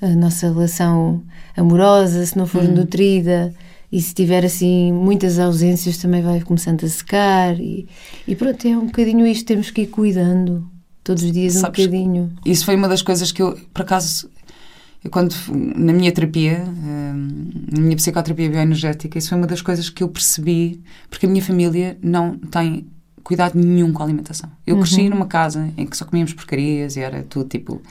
[0.02, 1.24] a nossa relação
[1.56, 2.74] amorosa, se não for hum.
[2.74, 3.54] nutrida
[3.92, 7.88] e se tiver assim muitas ausências também vai começando a secar e,
[8.28, 10.70] e pronto, é um bocadinho isto, temos que ir cuidando
[11.04, 12.34] todos os dias Sabes, um bocadinho.
[12.46, 14.30] Isso foi uma das coisas que eu, por acaso,
[15.04, 19.90] eu quando na minha terapia, hum, na minha psicoterapia bioenergética, isso foi uma das coisas
[19.90, 22.86] que eu percebi, porque a minha família não tem
[23.24, 24.50] cuidado nenhum com a alimentação.
[24.66, 24.82] Eu uhum.
[24.82, 27.82] cresci numa casa em que só comíamos porcarias e era tudo tipo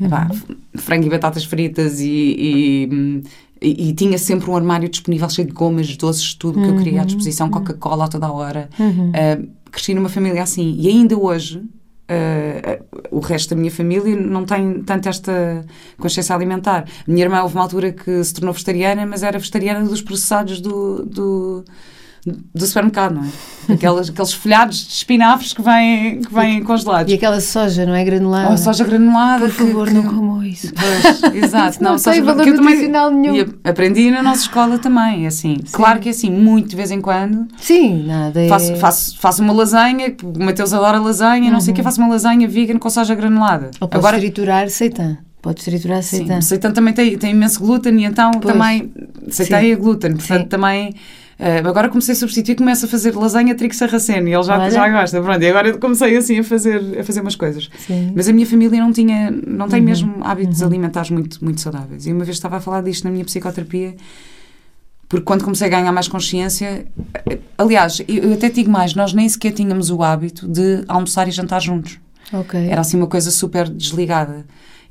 [0.00, 0.06] uhum.
[0.06, 0.28] Epá,
[0.74, 3.22] frango e batatas fritas e, e, hum,
[3.64, 6.98] e, e, tinha sempre um armário disponível cheio de gomas, doces, tudo que eu queria
[6.98, 7.06] à uhum.
[7.06, 8.68] disposição, Coca-Cola a toda a hora.
[8.78, 9.10] Uhum.
[9.10, 10.76] Uh, cresci numa família assim.
[10.78, 15.64] E ainda hoje, uh, o resto da minha família não tem tanto esta
[15.98, 16.84] consciência alimentar.
[17.06, 20.60] A minha irmã houve uma altura que se tornou vegetariana, mas era vegetariana dos processados
[20.60, 21.64] do, do
[22.26, 23.72] do supermercado, não é?
[23.74, 27.12] Aquelas, aqueles folhados de espinafres que vêm, que vêm congelados.
[27.12, 28.02] E aquela soja, não é?
[28.02, 28.50] Granulada.
[28.50, 29.46] Ou soja granulada.
[29.46, 30.72] Por favor, que, não comam isso.
[30.74, 31.82] Pois, exato.
[31.82, 33.46] não, não soja, tem valor nutricional também, nenhum.
[33.64, 35.56] E aprendi na nossa escola também, assim.
[35.64, 35.72] Sim.
[35.72, 37.46] Claro que é assim, muito de vez em quando.
[37.58, 38.48] Sim, nada é...
[38.48, 41.52] Faço, faço, faço uma lasanha, o Mateus adora lasanha, uhum.
[41.52, 41.84] não sei o que, uhum.
[41.84, 43.70] faço uma lasanha vegan com soja granulada.
[43.80, 45.18] Ou posso Agora, triturar seitan.
[45.42, 46.40] Podes triturar seitan.
[46.40, 48.54] Sim, seitan também tem, tem imenso glúten e então pois.
[48.54, 48.90] também...
[49.28, 50.48] Seitan é glúten, portanto Sim.
[50.48, 50.94] também
[51.38, 54.88] Uh, agora comecei a substituir, começo a fazer lasanha trigo sarraceno e ele já, já
[54.88, 55.20] gosta.
[55.20, 57.68] Pronto, e agora comecei assim a fazer, a fazer umas coisas.
[57.78, 58.12] Sim.
[58.14, 59.86] Mas a minha família não tinha, não tem uhum.
[59.86, 60.68] mesmo hábitos uhum.
[60.68, 62.06] alimentares muito, muito saudáveis.
[62.06, 63.96] E uma vez estava a falar disto na minha psicoterapia,
[65.08, 66.86] porque quando comecei a ganhar mais consciência,
[67.58, 71.60] aliás, eu até digo mais, nós nem sequer tínhamos o hábito de almoçar e jantar
[71.60, 71.98] juntos.
[72.32, 72.68] Okay.
[72.68, 74.46] Era assim uma coisa super desligada.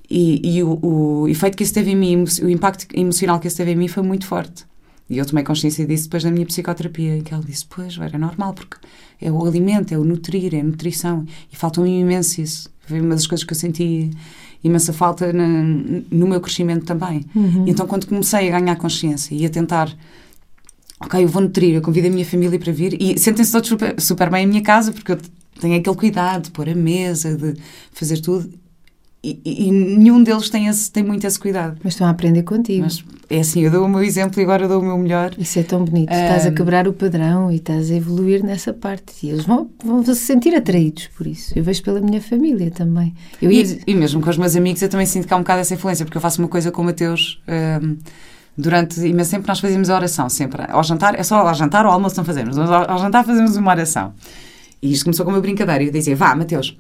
[0.10, 3.58] E, e o, o efeito que isso teve em mim, o impacto emocional que isso
[3.58, 4.66] teve em mim foi muito forte.
[5.10, 8.18] E eu tomei consciência disso depois da minha psicoterapia, em que ela disse: Pois, é
[8.18, 8.78] normal, porque
[9.22, 11.26] é o alimento, é o nutrir, é a nutrição.
[11.52, 12.70] E faltou-me imenso isso.
[12.86, 14.12] Foi uma das coisas que eu senti
[14.64, 15.46] imensa falta na,
[16.12, 17.26] no meu crescimento também.
[17.36, 17.68] Uhum.
[17.68, 19.94] E então, quando comecei a ganhar consciência e a tentar.
[21.00, 24.00] Ok, eu vou nutrir, eu convido a minha família para vir e sentem-se todos super,
[24.00, 25.18] super bem em minha casa porque eu
[25.60, 27.56] tenho aquele cuidado de pôr a mesa, de
[27.92, 28.50] fazer tudo
[29.24, 31.78] e, e, nenhum deles tem, esse, tem muito esse cuidado.
[31.82, 32.84] Mas estão a aprender contigo.
[32.84, 35.34] Mas é assim, eu dou o meu exemplo e agora dou o meu melhor.
[35.38, 36.12] Isso é tão bonito.
[36.12, 39.14] Um, estás a quebrar o padrão e estás a evoluir nessa parte.
[39.24, 41.58] E eles vão, vão se sentir atraídos por isso.
[41.58, 43.16] Eu vejo pela minha família também.
[43.42, 43.64] Eu ia...
[43.64, 45.74] e, e, mesmo com os meus amigos, eu também sinto que há um bocado essa
[45.74, 47.42] influência, porque eu faço uma coisa com o Mateus.
[47.82, 47.96] Um,
[48.58, 50.66] durante imenso tempo nós fazíamos a oração, sempre.
[50.68, 53.24] Ao jantar, é só ao jantar ou ao almoço não fazemos, mas ao, ao jantar
[53.24, 54.14] fazemos uma oração.
[54.82, 55.82] E isto começou com uma brincadeira.
[55.82, 56.78] Eu dizia, vá, Mateus,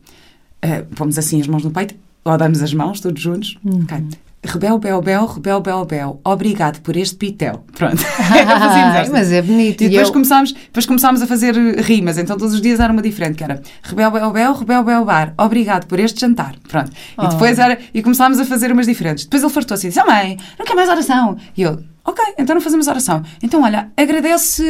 [0.61, 3.57] uh, pomos assim as mãos no peito ou damos as mãos todos juntos.
[3.63, 3.84] Uhum.
[3.84, 4.03] Okay.
[4.45, 6.21] Rebel, bel, bel, rebel, bel, bel.
[6.26, 7.63] Obrigado por este pitel.
[7.74, 8.03] Pronto.
[8.45, 9.84] Ah, mas é bonito.
[9.84, 10.13] E, depois, eu...
[10.13, 12.17] começámos, depois começámos a fazer rimas.
[12.17, 15.34] Então todos os dias era uma diferente, que era rebel, bel, bel, rebel, bel, bar.
[15.38, 16.55] Obrigado por este jantar.
[16.67, 16.91] Pronto.
[17.17, 17.24] Oh.
[17.24, 17.78] E depois era...
[17.93, 19.24] E começámos a fazer umas diferentes.
[19.24, 21.38] Depois ele fartou assim, disse, oh mãe, não quer mais oração.
[21.55, 23.24] E eu, Ok, então não fazemos oração.
[23.41, 24.64] Então, olha, agradece.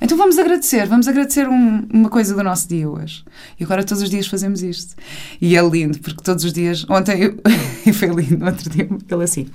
[0.00, 3.24] Então vamos agradecer, vamos agradecer um- uma coisa do nosso dia hoje.
[3.60, 4.94] E agora todos os dias fazemos isto.
[5.40, 6.86] E é lindo, porque todos os dias.
[6.88, 7.36] Ontem eu.
[7.84, 9.46] e foi lindo, outro dia, ele assim.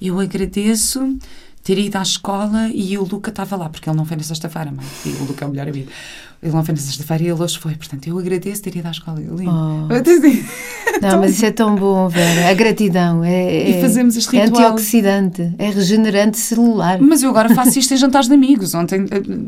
[0.00, 1.16] Eu agradeço
[1.62, 4.70] ter ido à escola e o Luca estava lá, porque ele não foi na sexta-feira,
[4.72, 4.84] mãe.
[5.06, 5.88] E o Luca é o melhor amigo.
[6.42, 7.76] Ele não foi na sexta-feira e ele hoje foi.
[7.76, 9.20] Portanto, eu agradeço ter ido à escola.
[9.20, 9.48] Lindo.
[9.48, 9.86] Oh.
[9.94, 10.44] Eu disse-
[11.00, 12.50] Não, mas isso é tão bom, Vera.
[12.50, 14.72] A gratidão é, E é- fazemos este é ritual.
[14.72, 16.98] antioxidante, é regenerante celular.
[17.00, 18.74] Mas eu agora faço isto em jantares de amigos.
[18.74, 19.06] Ontem,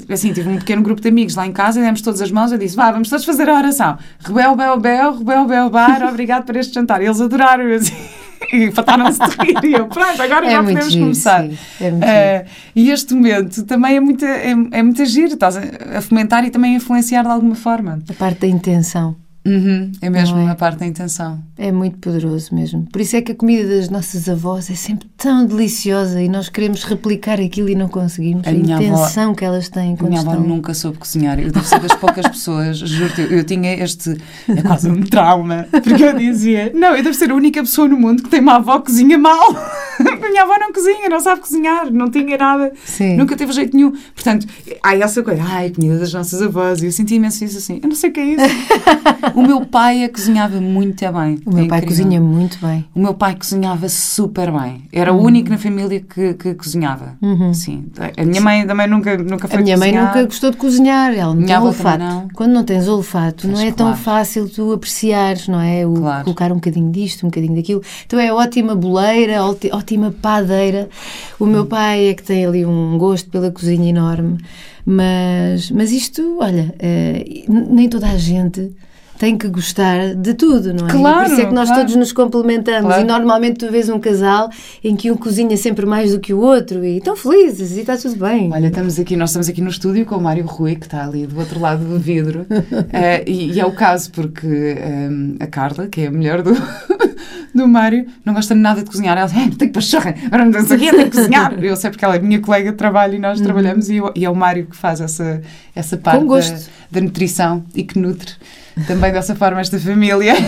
[0.08, 2.52] assim, tive um pequeno grupo de amigos lá em casa e demos todas as mãos.
[2.52, 3.98] Eu disse: vá, vamos todos fazer a oração.
[4.20, 7.02] Rebel, bel, bel, rebel, bel, bar, obrigado por este jantar.
[7.02, 7.64] Eles adoraram.
[7.64, 7.92] Eu, assim,
[8.52, 9.64] e faltaram-se de rir.
[9.64, 11.42] E eu, pronto, agora É já podemos giro, começar.
[11.48, 12.44] sim, é Eh,
[12.76, 15.34] e este momento também é muito, é, é muito giro.
[15.34, 17.98] Estás a, a fomentar e também a influenciar de alguma forma.
[18.08, 19.16] A parte da intenção.
[19.46, 20.50] Uhum, é mesmo é?
[20.50, 21.38] a parte da intenção.
[21.58, 22.86] É muito poderoso mesmo.
[22.90, 26.48] Por isso é que a comida das nossas avós é sempre tão deliciosa e nós
[26.48, 28.46] queremos replicar aquilo e não conseguimos.
[28.46, 30.46] A A, minha avó- intenção que elas têm A quando minha avó estão...
[30.46, 31.38] nunca soube cozinhar.
[31.38, 34.16] Eu devo ser das poucas pessoas, juro-te, eu, eu tinha este.
[34.48, 35.66] É quase um trauma.
[35.70, 38.54] Porque eu dizia: Não, eu devo ser a única pessoa no mundo que tem uma
[38.56, 39.44] avó que cozinha mal.
[39.94, 42.72] A minha avó não cozinha, não sabe cozinhar, não tinha nada.
[42.84, 43.16] Sim.
[43.16, 43.92] Nunca teve jeito nenhum.
[44.12, 44.44] Portanto,
[44.82, 46.82] há essa coisa, ai, comida das nossas avós.
[46.82, 47.78] E eu senti imenso isso assim.
[47.80, 48.44] Eu não sei o que é isso.
[49.34, 51.38] o meu pai é que cozinhava muito bem.
[51.44, 51.88] O meu É pai incrível.
[52.04, 52.84] cozinha muito bem.
[52.94, 54.82] O meu pai cozinhava super bem.
[54.92, 55.20] Era Uhum.
[55.20, 57.16] o único na família que, que cozinhava.
[57.52, 57.86] Sim.
[58.16, 60.06] A minha mãe também nunca, nunca foi A minha mãe cozinhar.
[60.14, 61.98] nunca gostou de cozinhar, ela não avó olfato.
[61.98, 62.28] não.
[62.34, 64.00] Quando não tens olfato, não Pois, é tão claro.
[64.02, 65.86] fácil tu apreciares, não é?
[65.86, 66.24] O, Claro.
[66.24, 67.82] Colocar um bocadinho disto, um bocadinho daquilo.
[68.06, 70.88] Então é ótima boleira, óti- ótima padeira.
[71.40, 71.48] O Hum.
[71.48, 74.38] meu pai é que tem ali um gosto pela cozinha enorme.
[74.86, 76.74] Mas, mas isto, olha,
[77.48, 78.70] n- nem toda a gente
[79.24, 80.90] tem que gostar de tudo, não é?
[80.90, 81.80] E Claro, Por isso é que nós claro.
[81.80, 83.00] todos nos complementamos Claro.
[83.00, 84.50] e normalmente tu vês um casal
[84.82, 87.96] em que um cozinha sempre mais do que o outro e estão felizes e está
[87.96, 88.52] tudo bem.
[88.52, 91.26] Olha, estamos aqui, nós estamos aqui no estúdio com o Mário Rui, que está ali
[91.26, 92.44] do outro lado do vidro.
[92.92, 96.52] Eh, e, e é o caso porque ehm, a Carla, que é a mulher do,
[97.54, 99.16] do Mário, não gosta nada de cozinhar.
[99.16, 101.54] Ela diz, "Eh, tenho pachorra, agora não sei tenho que cozinhar.
[101.64, 104.24] Eu sei porque ela é minha colega de trabalho e nós trabalhamos e, eu- e
[104.24, 105.40] é o Mário que faz essa,
[105.74, 106.40] essa parte da,
[106.90, 108.32] da nutrição e que nutre
[108.86, 110.34] também dessa forma esta família.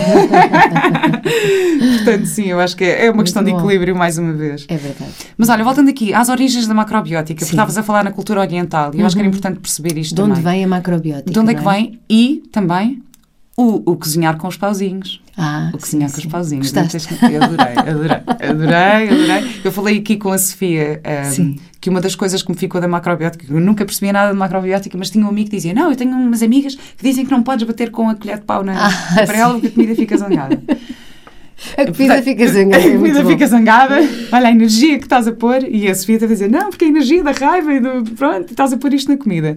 [1.97, 3.59] Portanto, sim, eu acho que é, é uma Muito questão de bom.
[3.59, 4.64] equilíbrio mais uma vez.
[4.68, 5.12] É verdade.
[5.37, 7.53] Mas olha, voltando aqui às origens da macrobiótica, porque Sim.
[7.53, 10.22] estavas a falar na cultura oriental e eu acho que era importante perceber isto De
[10.22, 10.53] onde também.
[10.55, 11.31] vem a macrobiótica?
[11.31, 13.03] De onde é que não vem e também
[13.57, 15.21] o, o cozinhar com os pauzinhos.
[15.37, 16.29] Ah, O cozinhar sim, com os sim.
[16.31, 16.73] pauzinhos.
[16.73, 17.09] Gostaste?
[17.33, 18.17] Eu adorei, adorei,
[18.51, 19.61] adorei, adorei.
[19.65, 21.01] Eu falei aqui com a Sofia
[21.41, 24.39] um, que uma das coisas que me ficou da macrobiótica, eu nunca percebia nada de
[24.39, 27.31] macrobiótica, mas tinha um amigo que dizia: Não, eu tenho umas amigas que dizem que
[27.31, 29.41] não podes bater com a colher de pau na, Ah, para sim.
[29.41, 30.61] ela porque a comida fica zangada.
[31.77, 32.77] A comida fica zangada.
[32.85, 33.31] A é muito comida bom.
[33.31, 33.97] fica zangada,
[34.33, 36.85] olha a energia que estás a pôr, e a Sofia está a dizer: Não, porque
[36.85, 38.05] a energia da raiva e do.
[38.15, 39.57] Pronto, estás a pôr isto na comida.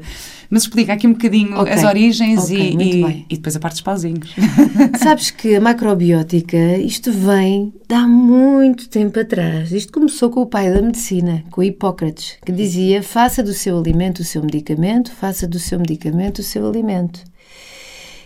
[0.50, 3.76] Mas explica aqui um bocadinho Ok, as origens ok, e, e, e depois a parte
[3.76, 4.34] dos pauzinhos.
[4.97, 9.72] Sabes que a macrobiótica, isto vem de há muito tempo atrás.
[9.72, 14.22] Isto começou com o pai da medicina, com Hipócrates, que dizia: faça do seu alimento
[14.22, 17.28] o seu medicamento, faça do seu medicamento o seu alimento.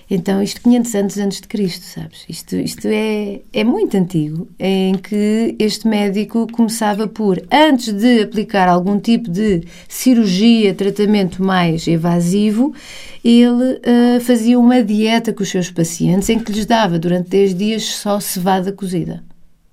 [0.09, 2.25] Então, isto 500 anos antes de Cristo, sabes?
[2.27, 8.67] Isto, isto é, é muito antigo, em que este médico começava por, antes de aplicar
[8.67, 12.73] algum tipo de cirurgia, tratamento mais evasivo,
[13.23, 17.55] ele ah, fazia uma dieta com os seus pacientes em que lhes dava durante 10
[17.55, 19.23] dias só cevada cozida.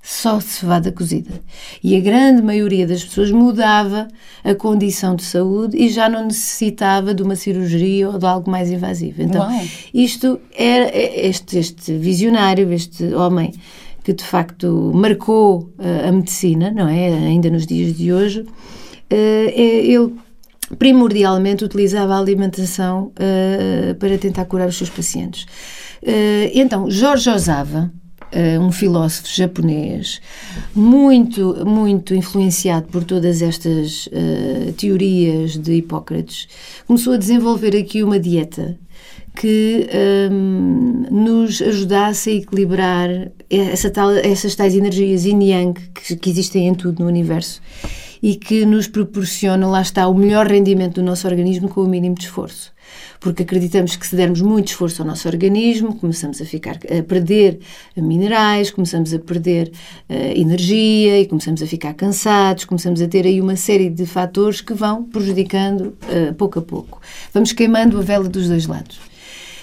[0.03, 1.43] Só cevada cozida.
[1.85, 4.09] E a grande maioria das pessoas mudava
[4.43, 8.71] a condição de saúde e já não necessitava de uma cirurgia ou de algo mais
[8.71, 9.23] invasivo.
[9.23, 9.65] Então, Uau.
[9.93, 13.53] isto era este, este visionário, este homem
[14.03, 17.09] que de facto marcou uh, a medicina, não é?
[17.09, 18.49] Ainda nos dias de hoje, uh,
[19.11, 20.15] é- ele
[20.79, 25.47] primordialmente utilizava a alimentação uh, para tentar curar os seus pacientes.
[26.55, 27.93] Então, Jorge Osava,
[28.33, 30.21] uh, um filósofo japonês,
[30.75, 36.49] muito, muito influenciado por todas estas uh, teorias de Hipócrates,
[36.87, 38.79] começou a desenvolver aqui uma dieta
[39.37, 39.89] que
[40.31, 43.09] hum, nos ajudasse a equilibrar
[43.49, 47.61] essa tal, essas tais energias yin yang que, que existem em tudo no universo
[48.23, 52.15] e que nos proporcionam, lá está, o melhor rendimento do nosso organismo com o mínimo
[52.15, 52.73] de esforço.
[53.21, 57.61] Porque acreditamos que se dermos muito esforço ao nosso organismo, começamos a ficar a perder
[57.97, 59.71] minerais, começamos a perder
[60.09, 64.61] eh, energia e começamos a ficar cansados, começamos a ter aí uma série de fatores
[64.61, 67.01] que vão prejudicando eh, pouco a pouco.
[67.33, 69.10] Vamos queimando a vela dos dois lados.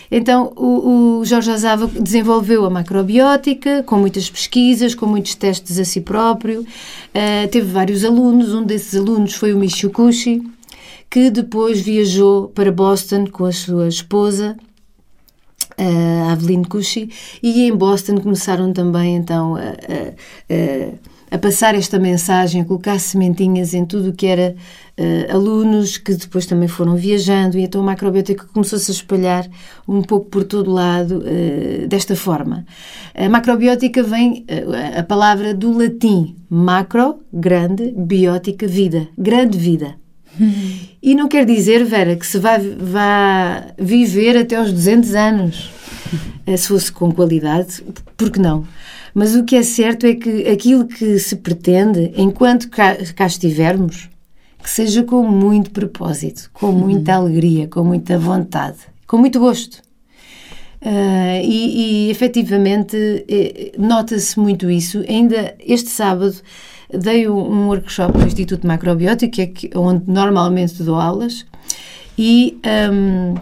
[0.10, 5.86] Então, o, o Jorge Azava desenvolveu a macrobiótica com muitas pesquisas, com muitos testes a
[5.86, 6.62] si próprio.
[6.62, 10.42] Uh, teve vários alunos, um desses alunos foi o Michio Kushi,
[11.10, 14.58] que depois viajou para Boston com a sua esposa,
[15.78, 17.10] uh, Aveline Kushi,
[17.44, 19.74] e em Boston começaram também então a, a,
[20.50, 24.56] a, a passar esta mensagem, a colocar sementinhas em tudo o que era
[24.98, 29.48] uh, alunos que depois também foram viajando e então a macrobiótica começou-se a espalhar
[29.88, 32.66] um pouco por todo lado uh, desta forma.
[33.14, 39.96] A macrobiótica vem, uh, a palavra do latim, macro, grande, biótica, vida, grande vida.
[41.02, 45.72] E não quer dizer, Vera, que se vai, vá viver até aos 200 anos.
[46.46, 47.84] Se fosse com qualidade,
[48.16, 48.66] porque não?
[49.20, 54.08] Mas o que é certo é que aquilo que se pretende, enquanto cá, cá estivermos,
[54.62, 57.26] que seja com muito propósito, com muita uhum.
[57.26, 59.82] alegria, com muita vontade, com muito gosto.
[60.84, 62.96] Uh, e, e efetivamente
[63.28, 65.04] eh, nota-se muito isso.
[65.10, 66.36] Ainda este sábado
[66.94, 71.44] dei um workshop no Instituto Macrobiótico, é onde normalmente dou aulas,
[72.16, 72.56] e,
[72.94, 73.34] um,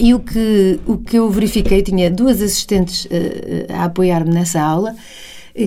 [0.00, 4.94] e o, que, o que eu verifiquei, tinha duas assistentes uh, a apoiar-me nessa aula,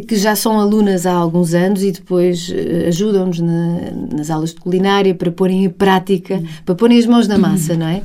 [0.07, 2.51] que já são alunas há alguns anos e depois
[2.87, 6.47] ajudam-nos na, nas aulas de culinária para porem em prática, uhum.
[6.65, 8.01] para porem as mãos na massa, não é?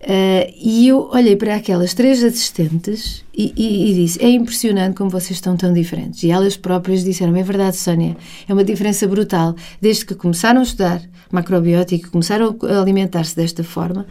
[0.00, 5.10] Uh, e eu olhei para aquelas três assistentes e, e, e, disse: É impressionante como
[5.10, 6.22] vocês estão tão diferentes.
[6.22, 8.16] E elas próprias disseram: É verdade, Sónia,
[8.48, 9.54] é uma diferença brutal.
[9.78, 14.06] Desde que começaram a estudar macrobiótica, começaram a alimentar-se desta forma,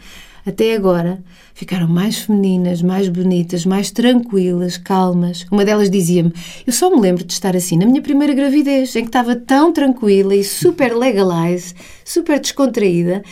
[0.50, 1.22] até agora,
[1.54, 5.46] ficaram mais femininas, mais bonitas, mais tranquilas, calmas.
[5.50, 6.32] Uma delas dizia-me:
[6.66, 9.72] Eu só me lembro de estar assim na minha primeira gravidez, em que estava tão
[9.72, 11.74] tranquila e super legalize,
[12.04, 13.22] super descontraída.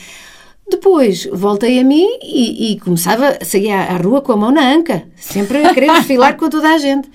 [0.70, 4.70] Depois voltei a mim e, e começava a sair à, rua com a mão na
[4.70, 7.08] anca, sempre a querer desfilar com toda a gente.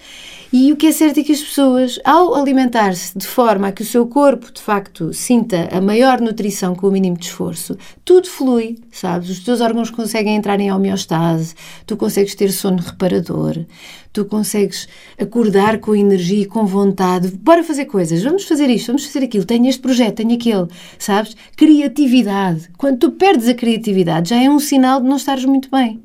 [0.55, 3.81] E o que é certo é que as pessoas, ao alimentar-se de forma a que
[3.81, 7.75] o seu corpo, de facto, sinta a maior nutrição com o mínimo de esforço,
[8.05, 9.31] tudo flui, sabes?
[9.31, 11.55] Os teus órgãos conseguem entrar em homeostase,
[11.87, 13.65] tu consegues ter sono reparador,
[14.13, 14.87] tu consegues
[15.19, 17.29] acordar com energia e com vontade.
[17.29, 20.67] Bora fazer coisas, vamos fazer isto, vamos fazer aquilo, tenho este projeto, tenho aquele,
[20.99, 21.35] sabes?
[21.57, 22.69] Criatividade.
[22.77, 26.03] Quando tu perdes a criatividade, já é um sinal de não estares muito bem.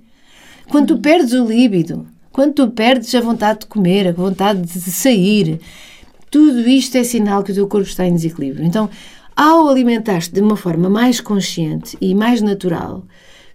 [0.70, 2.06] Quando tu perdes o líbido,
[2.38, 5.60] quando tu perdes a vontade de comer, a vontade de sair,
[6.30, 8.64] tudo isto é sinal que o teu corpo está em desequilíbrio.
[8.64, 8.88] Então,
[9.34, 13.04] ao alimentar-te de uma forma mais consciente e mais natural,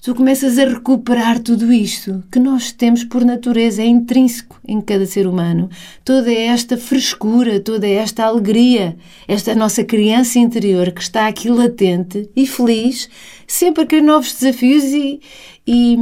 [0.01, 5.05] tu começas a recuperar tudo isto que nós temos por natureza, é intrínseco em cada
[5.05, 5.69] ser humano.
[6.03, 8.97] Toda esta frescura, toda esta alegria,
[9.29, 13.07] esta nossa criança interior que está aqui latente e feliz,
[13.47, 15.21] sempre a querer novos desafios e,
[15.65, 15.97] e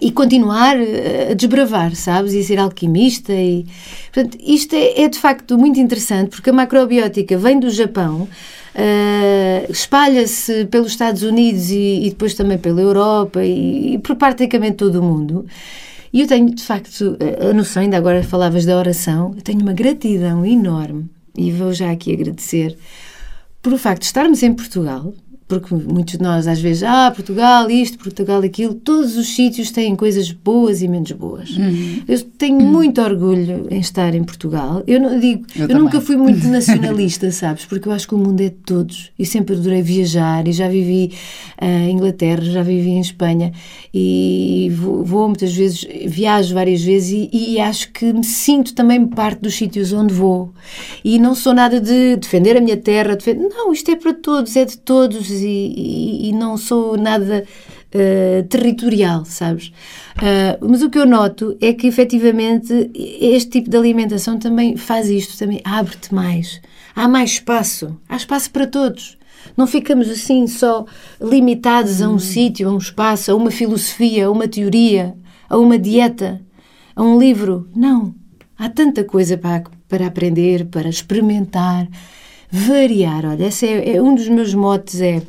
[0.00, 2.32] e continuar eh, a desbravar, sabes?
[2.32, 3.32] E ser alquimista.
[3.32, 3.66] E,
[4.12, 8.28] portanto, isto é, é de facto muito interessante porque a macrobiótica vem do Japão.
[8.72, 14.76] Uh, espalha-se pelos Estados Unidos e, e, depois também pela Europa e, e, por praticamente
[14.76, 15.44] todo o mundo.
[16.12, 17.16] E eu tenho, de facto,
[17.50, 21.90] a noção, ainda agora falavas da oração, eu tenho uma gratidão enorme e vou já
[21.90, 22.76] aqui agradecer
[23.62, 25.12] por o facto de estarmos em Portugal,
[25.50, 29.96] porque muitos de nós às vezes, ah, Portugal isto, Portugal aquilo, todos os sítios têm
[29.96, 31.50] coisas boas e menos boas.
[31.50, 32.02] Uhum.
[32.06, 32.70] Eu tenho uhum.
[32.70, 34.84] muito orgulho em estar em Portugal.
[34.86, 37.64] Eu não digo, eu, eu nunca fui muito nacionalista, sabes?
[37.64, 40.68] Porque eu acho que o mundo é de todos e sempre adorei viajar e já
[40.68, 41.12] vivi
[41.60, 43.52] uh, em Inglaterra, já vivi em Espanha
[43.92, 49.04] e vou, vou muitas vezes, viajo várias vezes e, e, acho que me sinto também
[49.04, 50.52] parte dos sítios onde vou.
[51.04, 54.54] E não sou nada de defender a minha terra, defender, não, isto é para todos,
[54.54, 57.44] é de todos e, e, e não sou nada
[57.94, 59.68] uh, territorial, sabes?
[60.16, 65.08] Uh, mas o que eu noto é que efetivamente este tipo de alimentação também faz
[65.08, 66.60] isto, também abre-te mais.
[66.94, 69.18] Há mais espaço, há espaço para todos.
[69.56, 70.84] Não ficamos assim só
[71.20, 72.18] limitados a um hum.
[72.18, 75.14] sítio, a um espaço, a uma filosofia, a uma teoria,
[75.48, 76.40] a uma dieta,
[76.94, 77.68] a um livro.
[77.74, 78.14] Não.
[78.58, 81.88] Há tanta coisa para, para aprender, para experimentar,
[82.50, 83.24] variar.
[83.24, 85.22] Olha, esse é, é um dos meus motes é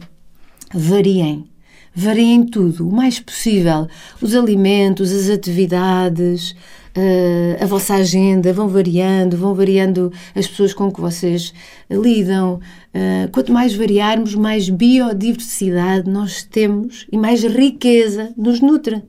[0.74, 1.46] variem.
[1.94, 3.88] Variem tudo, o mais possível.
[4.22, 6.52] Os alimentos, as atividades,
[6.96, 11.54] uh, a vossa agenda, vão variando, vão variando as pessoas com que vocês
[11.90, 12.62] lidam.
[12.96, 19.04] Uh, quanto mais variarmos, mais biodiversidade nós temos e mais riqueza nos nutre.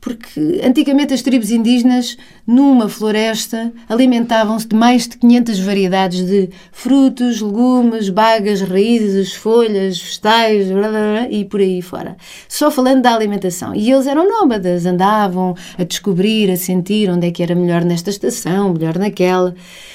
[0.00, 7.40] Porque antigamente as tribos indígenas, numa floresta, alimentavam-se de mais de 500 variedades de frutos,
[7.40, 12.16] legumes, bagas, raízes, folhas, vegetais blá, blá, blá, e por aí fora.
[12.48, 13.74] Só falando da alimentação.
[13.74, 18.10] E eles eram nómadas, andavam a descobrir, a sentir onde é que era melhor nesta
[18.10, 19.54] estação, melhor naquela.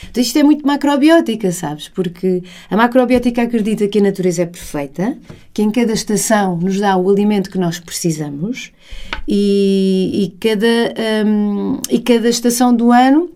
[0.09, 1.89] Então isto é muito macrobiótica, sabes?
[1.89, 5.17] Porque a macrobiótica acredita que a natureza é perfeita,
[5.53, 8.71] que em cada estação nos dá o alimento que nós precisamos
[9.27, 13.29] e, e cada, um, e cada estação do ano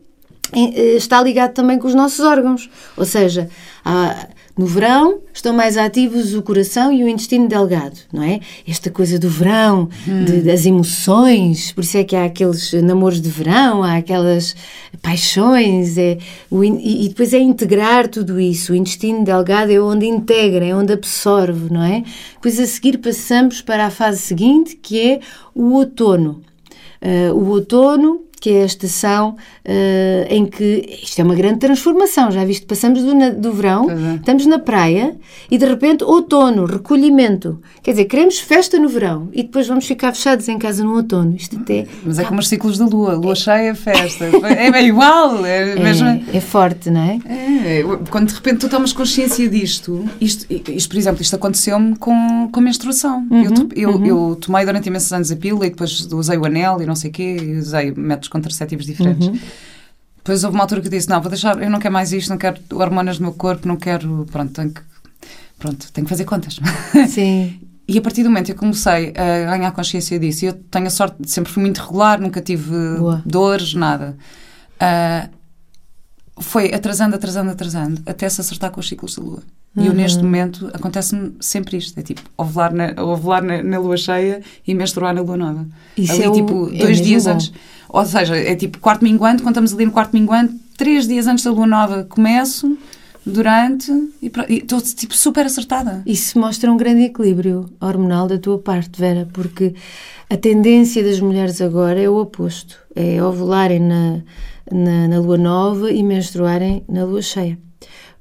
[0.53, 2.69] eh, está ligado também com os nossos órgãos.
[2.97, 3.49] Ou seja,
[3.85, 4.27] há,
[4.57, 8.41] no verão estão mais ativos o coração e o intestino delgado, não é?
[8.67, 10.25] Esta coisa do verão, hum.
[10.25, 14.55] de, das emoções, por isso é que há aqueles namoros de verão, há aquelas
[15.01, 16.17] paixões, é,
[16.49, 18.73] o, e, e depois é integrar tudo isso.
[18.73, 22.03] O intestino delgado é onde integra, é onde absorve, não é?
[22.33, 25.19] Depois a seguir passamos para a fase seguinte, que é
[25.55, 26.41] o outono.
[27.01, 32.31] Uh, o outono que é a estação uh, em que isto é uma grande transformação.
[32.31, 32.65] Já viste?
[32.65, 34.15] Passamos do, do verão, é.
[34.15, 35.15] estamos na praia
[35.49, 37.61] e de repente outono, recolhimento.
[37.83, 41.35] Quer dizer, queremos festa no verão e depois vamos ficar fechados em casa no outono.
[41.35, 41.85] Isto até.
[42.03, 44.25] Mas é como os ciclos da lua: lua cheia, festa.
[44.25, 45.45] É, é igual.
[45.45, 46.07] É, mesmo...
[46.07, 47.19] é, é forte, não é?
[47.27, 47.83] é?
[48.09, 52.59] Quando de repente tu tomas consciência disto, isto, isto por exemplo, isto aconteceu-me com, com
[52.59, 53.19] a menstruação.
[53.29, 54.05] Uhum, eu, eu, uhum.
[54.05, 57.11] eu, tomei durante imensos anos a pílula e depois usei o anel e não sei
[57.11, 59.27] o quê, usei métodos contraceptivos diferentes.
[59.27, 59.39] Uhum.
[60.17, 62.29] Depois houve uma altura que eu disse: Não, vou deixar, eu não quero mais isto,
[62.29, 64.25] não quero hormonas no meu corpo, não quero.
[64.32, 64.82] Pronto, tenho que,
[65.59, 66.59] pronto, tenho que fazer contas.
[67.09, 67.59] Sim.
[67.88, 70.89] E a partir do momento que eu comecei a ganhar consciência disso, eu tenho a
[70.89, 73.21] sorte de sempre fui muito regular, nunca tive Boa.
[73.25, 74.15] dores, nada.
[74.75, 75.41] Uh,
[76.41, 79.43] foi atrasando, atrasando, atrasando, até se acertar com os ciclos da lua.
[79.75, 79.84] Uhum.
[79.84, 83.97] E eu, neste momento, acontece-me sempre isto: é tipo, ovular, na, ovular na, na, lua
[83.97, 85.65] cheia e menstruar na lua nova.
[85.97, 87.32] Isso ali, é tipo, o, dois é dias bom.
[87.32, 87.51] antes.
[87.93, 91.43] Ou seja, é tipo quarto minguante, quando estamos ali no quarto minguante, três dias antes
[91.43, 92.77] da lua nova começo,
[93.25, 96.01] durante, e estou tipo super acertada.
[96.05, 99.75] Isso mostra um grande equilíbrio hormonal da tua parte, Vera, porque
[100.29, 104.21] a tendência das mulheres agora é o oposto: é ovularem na,
[104.71, 107.57] na, na lua nova e menstruarem na lua cheia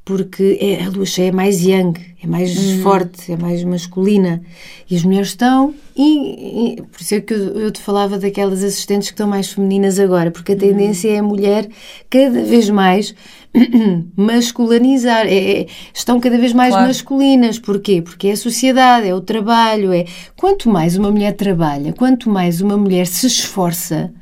[0.04, 2.82] porque é, a lua cheia é mais yang, é mais uhum.
[2.82, 4.42] forte, é mais masculina.
[4.90, 5.74] E as mulheres estão.
[5.96, 9.52] E, e, por isso é que eu, eu, te falava daquelas assistentes que estão mais
[9.52, 10.60] femininas agora, porque a uhum.
[10.60, 11.16] tendência uhum.
[11.16, 11.68] é a mulher
[12.08, 13.14] cada vez mais
[14.16, 15.26] masculinizar.
[15.26, 16.88] É, é, estão cada vez mais claro.
[16.88, 17.58] masculinas.
[17.58, 18.02] Porquê?
[18.02, 19.92] Porque é a sociedade, é o trabalho.
[19.92, 24.12] é Quanto mais uma mulher trabalha, quanto mais uma mulher se esforça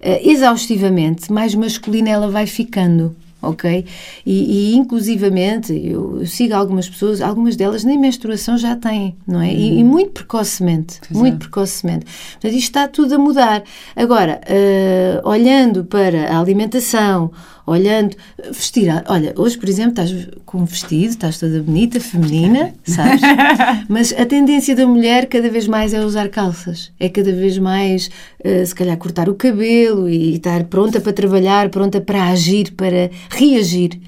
[0.00, 3.84] uh, exaustivamente, mais masculina ela vai ficando ok?
[4.24, 9.40] E, e inclusivamente, eu, eu, sigo algumas pessoas, algumas delas nem menstruação já têm, não
[9.40, 9.52] é?
[9.52, 9.88] E, e, uhum.
[9.88, 11.38] muito precocemente, pois muito é.
[11.38, 12.06] precocemente.
[12.32, 13.62] Portanto, isto está tudo a mudar.
[13.96, 17.30] Agora, uh, olhando para a alimentação,
[17.66, 18.16] olhando,
[18.50, 23.20] vestir, olha, hoje, por exemplo, estás com um vestido, estás toda bonita, feminina, sabes?
[23.88, 28.10] Mas a tendência da mulher cada vez mais é usar calças, é cada vez mais,
[28.44, 33.10] uh, se calhar, cortar o cabelo e estar pronta para trabalhar, pronta para agir, para
[33.30, 34.00] reagir.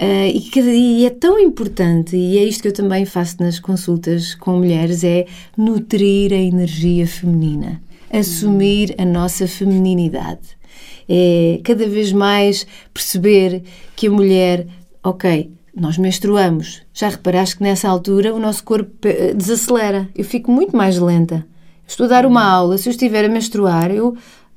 [0.00, 3.60] Uh, e, cada, e é tão importante, e é isto que eu também faço nas
[3.60, 5.26] consultas com mulheres, é
[5.56, 7.80] nutrir a energia feminina,
[8.10, 10.61] assumir a nossa femininidade
[11.08, 13.62] é cada vez mais perceber
[13.96, 14.66] que a mulher,
[15.02, 16.82] ok, nós menstruamos.
[16.92, 20.08] Já reparaste que nessa altura o nosso corpo eh, desacelera.
[20.14, 21.46] Eu fico muito mais lenta.
[21.86, 24.16] Estou a dar uma aula, se eu estiver a menstruar, eu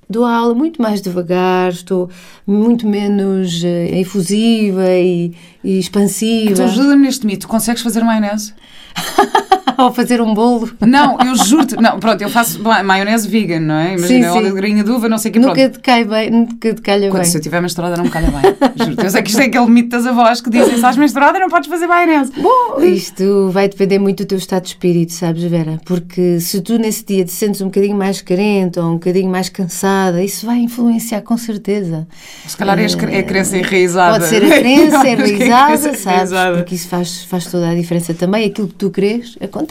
[0.09, 2.09] dou a aula muito mais devagar, estou
[2.45, 5.33] muito menos uh, efusiva e,
[5.63, 6.51] e expansiva.
[6.51, 7.47] Então ajuda-me neste mito.
[7.47, 8.53] Consegues fazer maionese?
[9.83, 10.69] Ou fazer um bolo.
[10.81, 11.75] Não, eu juro-te.
[11.75, 13.95] Não, pronto, eu faço maionese vegan, não é?
[13.95, 15.39] Imagina, óleo de galinha de uva, não sei o que.
[15.39, 17.31] Nunca te cai bem, nunca te calha Quando, bem.
[17.31, 18.55] Se eu tiver menstruada, não me calha bem.
[18.85, 19.03] Juro-te.
[19.03, 21.49] Eu sei que isto é aquele mito das avós que dizem: se estás menstruada, não
[21.49, 22.31] podes fazer maionese.
[22.37, 25.79] Bom, isto vai depender muito do teu estado de espírito, sabes, Vera?
[25.85, 29.49] Porque se tu nesse dia te sentes um bocadinho mais carente ou um bocadinho mais
[29.49, 32.07] cansada, isso vai influenciar com certeza.
[32.47, 34.19] Se calhar é, é a crença enraizada.
[34.19, 36.57] Pode ser a crença enraizada, sabes?
[36.57, 38.45] Porque isso faz, faz toda a diferença também.
[38.45, 39.64] Aquilo que tu crês acontece.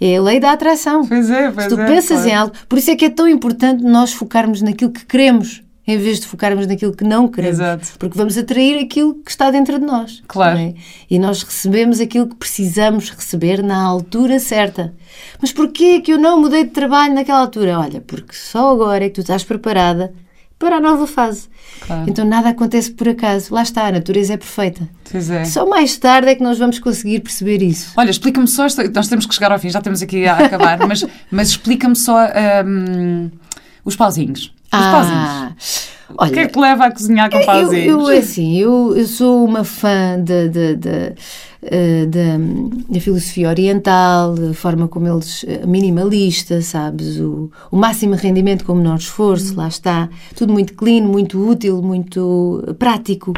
[0.00, 1.06] É a lei da atração.
[1.06, 2.28] Pois é, pois Se tu é, pensas claro.
[2.28, 5.98] em algo, por isso é que é tão importante nós focarmos naquilo que queremos em
[5.98, 7.60] vez de focarmos naquilo que não queremos.
[7.60, 7.92] Exato.
[7.98, 10.22] Porque vamos atrair aquilo que está dentro de nós.
[10.26, 10.58] Claro.
[10.58, 10.74] É?
[11.08, 14.92] E nós recebemos aquilo que precisamos receber na altura certa.
[15.40, 17.78] Mas porquê que eu não mudei de trabalho naquela altura?
[17.78, 20.12] Olha, porque só agora é que tu estás preparada
[20.58, 21.48] para a nova fase.
[21.86, 22.04] Claro.
[22.08, 23.52] Então nada acontece por acaso.
[23.54, 24.88] Lá está, a natureza é perfeita.
[25.14, 25.44] É.
[25.44, 27.92] Só mais tarde é que nós vamos conseguir perceber isso.
[27.96, 31.04] Olha, explica-me só, nós temos que chegar ao fim, já temos aqui a acabar, mas,
[31.30, 32.16] mas explica-me só
[32.66, 33.30] um,
[33.84, 34.52] Os pauzinhos.
[34.72, 35.88] Os Ah, pauzinhos.
[36.18, 37.86] olha, O que é que te leva a cozinhar com Eu, pauzinhos?
[37.86, 41.12] eu, é assim, eu, eu sou uma fã da da- da-
[41.70, 42.38] eh, da-
[42.94, 47.18] da filosofia oriental, da forma como eles, eh, minimalista, sabes?
[47.18, 50.08] O, o máximo rendimento com o menor esforço, lá está.
[50.34, 53.32] Tudo muito clean, muito útil, muito eh, prático.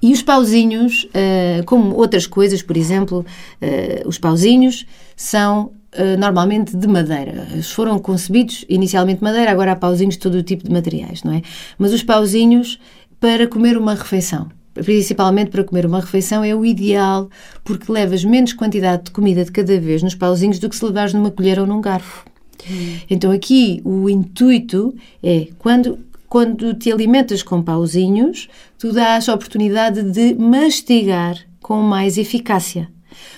[0.00, 3.24] E os pauzinhos, eh, como outras coisas, por exemplo,
[3.60, 4.84] eh, os pauzinhos
[5.16, 5.70] são
[6.18, 7.46] normalmente de madeira.
[7.52, 11.22] Eles foram concebidos inicialmente de madeira, agora há pauzinhos de todo o tipo de materiais,
[11.22, 11.42] não é?
[11.78, 12.78] Mas os pauzinhos
[13.20, 14.48] para comer uma refeição.
[14.74, 17.28] Principalmente para comer uma refeição é o ideal
[17.62, 21.12] porque levas menos quantidade de comida de cada vez nos pauzinhos do que se levares
[21.12, 22.24] numa colher ou num garfo.
[23.10, 25.98] Então aqui o intuito é quando
[26.28, 28.48] quando te alimentas com pauzinhos,
[28.78, 32.88] tu dás a oportunidade de mastigar com mais eficácia.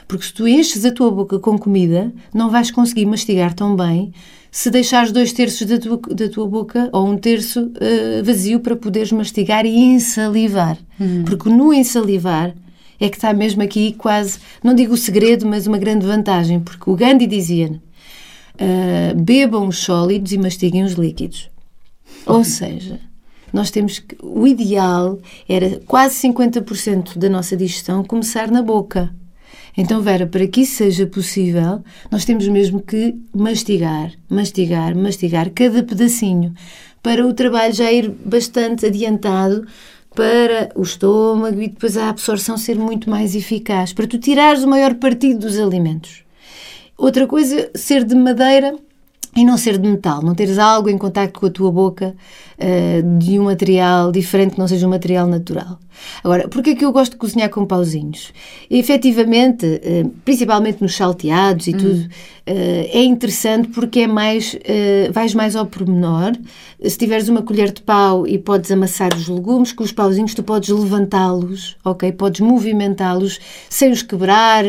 [0.06, 4.12] Porque se tu enches a tua boca com comida, não vais conseguir mastigar tão bem
[4.50, 8.76] se deixares dois terços da tua, da tua boca ou um terço eh, vazio para
[8.76, 10.78] poderes mastigar e ensalivar.
[11.24, 12.54] Porque no ensalivar
[13.00, 16.60] é que está mesmo aqui quase, não digo o segredo, mas uma grande vantagem.
[16.60, 17.82] Porque o Gandhi dizia
[18.58, 21.50] ah, bebam os sólidos e mastiguem os líquidos.
[22.26, 23.00] Ou seja,
[23.52, 24.16] nós temos que.
[24.22, 25.18] O ideal
[25.48, 29.14] era quase 50% da nossa digestão começar na boca.
[29.76, 35.82] Então, Vera, para que isso seja possível, nós temos mesmo que mastigar, mastigar, mastigar cada
[35.82, 36.54] pedacinho
[37.02, 39.66] para o trabalho já ir bastante adiantado
[40.14, 44.68] para o estômago e depois a absorção ser muito mais eficaz, para tu tirares o
[44.68, 46.22] maior partido dos alimentos.
[46.96, 48.76] Outra coisa, ser de madeira
[49.36, 52.14] e não ser de metal, não teres algo em contacto com a tua boca
[52.56, 55.78] eh, de um material diferente que não seja um material natural.
[56.22, 58.32] Agora, porquê é que eu gosto de cozinhar com pauzinhos?
[58.70, 62.08] Efetivamente, eh, principalmente nos salteados e tudo,
[62.46, 64.56] eh, é interessante porque é mais,
[65.12, 66.32] vais mais ao pormenor.
[66.84, 70.44] Se tiveres uma colher de pau e podes amassar os legumes, com os pauzinhos tu
[70.44, 72.12] podes levantá-los, ok?
[72.12, 74.64] Podes movimentá-los sem os quebrar,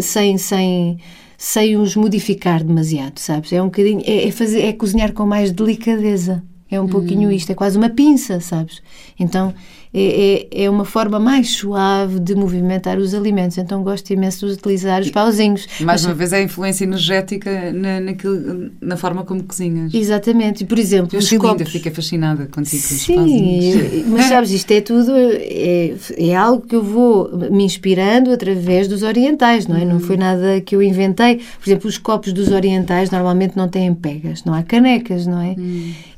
[0.00, 0.98] sem, sem,
[1.44, 3.52] sem os modificar demasiado, sabes?
[3.52, 6.42] É um bocadinho, é, é fazer, é cozinhar com mais delicadeza.
[6.70, 8.82] É um pouquinho isto, é quase uma pinça, sabes?
[9.20, 9.52] Então
[9.94, 13.56] é, é, é uma forma mais suave de movimentar os alimentos.
[13.58, 15.66] Então gosto imenso de utilizar os pauzinhos.
[15.80, 19.94] Mais Mas- uma vez é a influência energética na, naquilo- na forma como cozinhas.
[19.94, 20.64] Exatamente.
[20.64, 21.70] E, por exemplo, Eu os copos.
[21.70, 23.74] fiquei fascinada contigo os pauzinhos.
[23.90, 28.88] Sim, mas sabes, isto é tudo, é, é algo que eu vou me inspirando através
[28.88, 29.84] dos orientais, não é?
[29.84, 31.36] Não foi nada que eu inventei.
[31.36, 35.54] Por exemplo, os copos dos orientais normalmente não têm pegas, não há canecas, não é?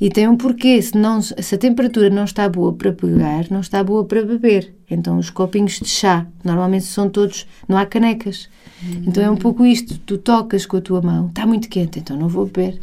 [0.00, 3.60] E tem um porquê, se, não, se a temperatura não está boa para pegar, não
[3.66, 4.74] está boa para beber.
[4.90, 8.48] Então, os copinhos de chá, normalmente são todos, não há canecas.
[9.06, 12.16] Então é um pouco isto, tu tocas com a tua mão, está muito quente, então
[12.16, 12.78] não vou beber.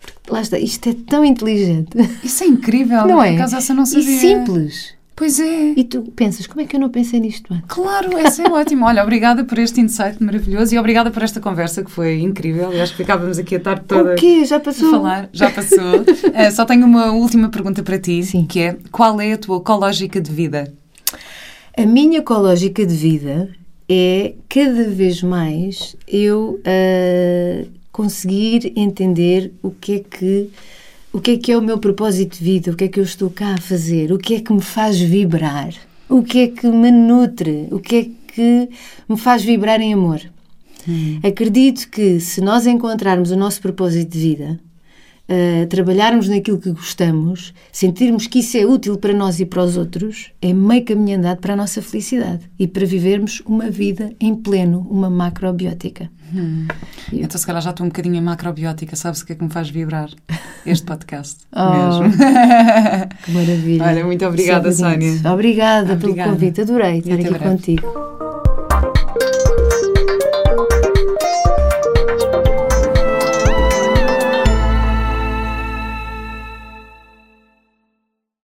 [0.00, 1.90] Porque, lá está, isto é tão inteligente.
[2.24, 3.34] Isso é incrível, Não por é?
[3.34, 4.18] acaso essa não E sabia.
[4.18, 4.94] simples.
[5.20, 5.74] Pois é.
[5.76, 7.66] E tu pensas, como é que eu não pensei nisto antes?
[7.68, 8.86] Claro, essa é ótimo.
[8.86, 12.72] Olha, obrigada por este insight maravilhoso e obrigada por esta conversa que foi incrível.
[12.72, 14.46] Eu acho que ficávamos aqui a tarde toda O quê?
[14.46, 14.90] Já a passou?
[14.90, 15.28] falar.
[15.30, 16.06] Já passou.
[16.32, 18.46] Eh, só tenho uma última pergunta para ti, Sim.
[18.46, 20.72] que é qual é a tua ecológica de vida?
[21.76, 23.50] A minha ecológica de vida
[23.90, 30.50] é cada vez mais eu ah, conseguir entender o que é que
[31.12, 33.04] o que é que é o meu propósito de vida, o que é que eu
[33.04, 35.72] estou cá a fazer, o que é que me faz vibrar,
[36.08, 38.68] o que é que me nutre, o que é que
[39.08, 40.20] me faz vibrar em amor.
[41.22, 44.60] Acredito que se nós encontrarmos o nosso propósito de vida,
[45.28, 49.76] uh, trabalharmos naquilo que gostamos, sentirmos que isso é útil para nós e para os
[49.76, 54.34] outros, é meio caminho andado para a nossa felicidade e para vivermos uma vida em
[54.34, 56.10] pleno, uma macrobiótica.
[57.12, 59.50] Então, se calhar já estou um bocadinho em macrobiótica, sabes o que é que me
[59.50, 60.10] faz vibrar?
[60.66, 61.38] Este podcast.
[61.52, 62.16] Oh, mesmo.
[63.24, 63.84] Que maravilha.
[63.84, 64.72] Olha, muito obrigada.
[64.72, 65.12] Sónia.
[65.32, 65.96] Obrigada, Obrigada.
[65.98, 67.38] pelo convite, adorei estar aqui breve.
[67.44, 68.29] contigo.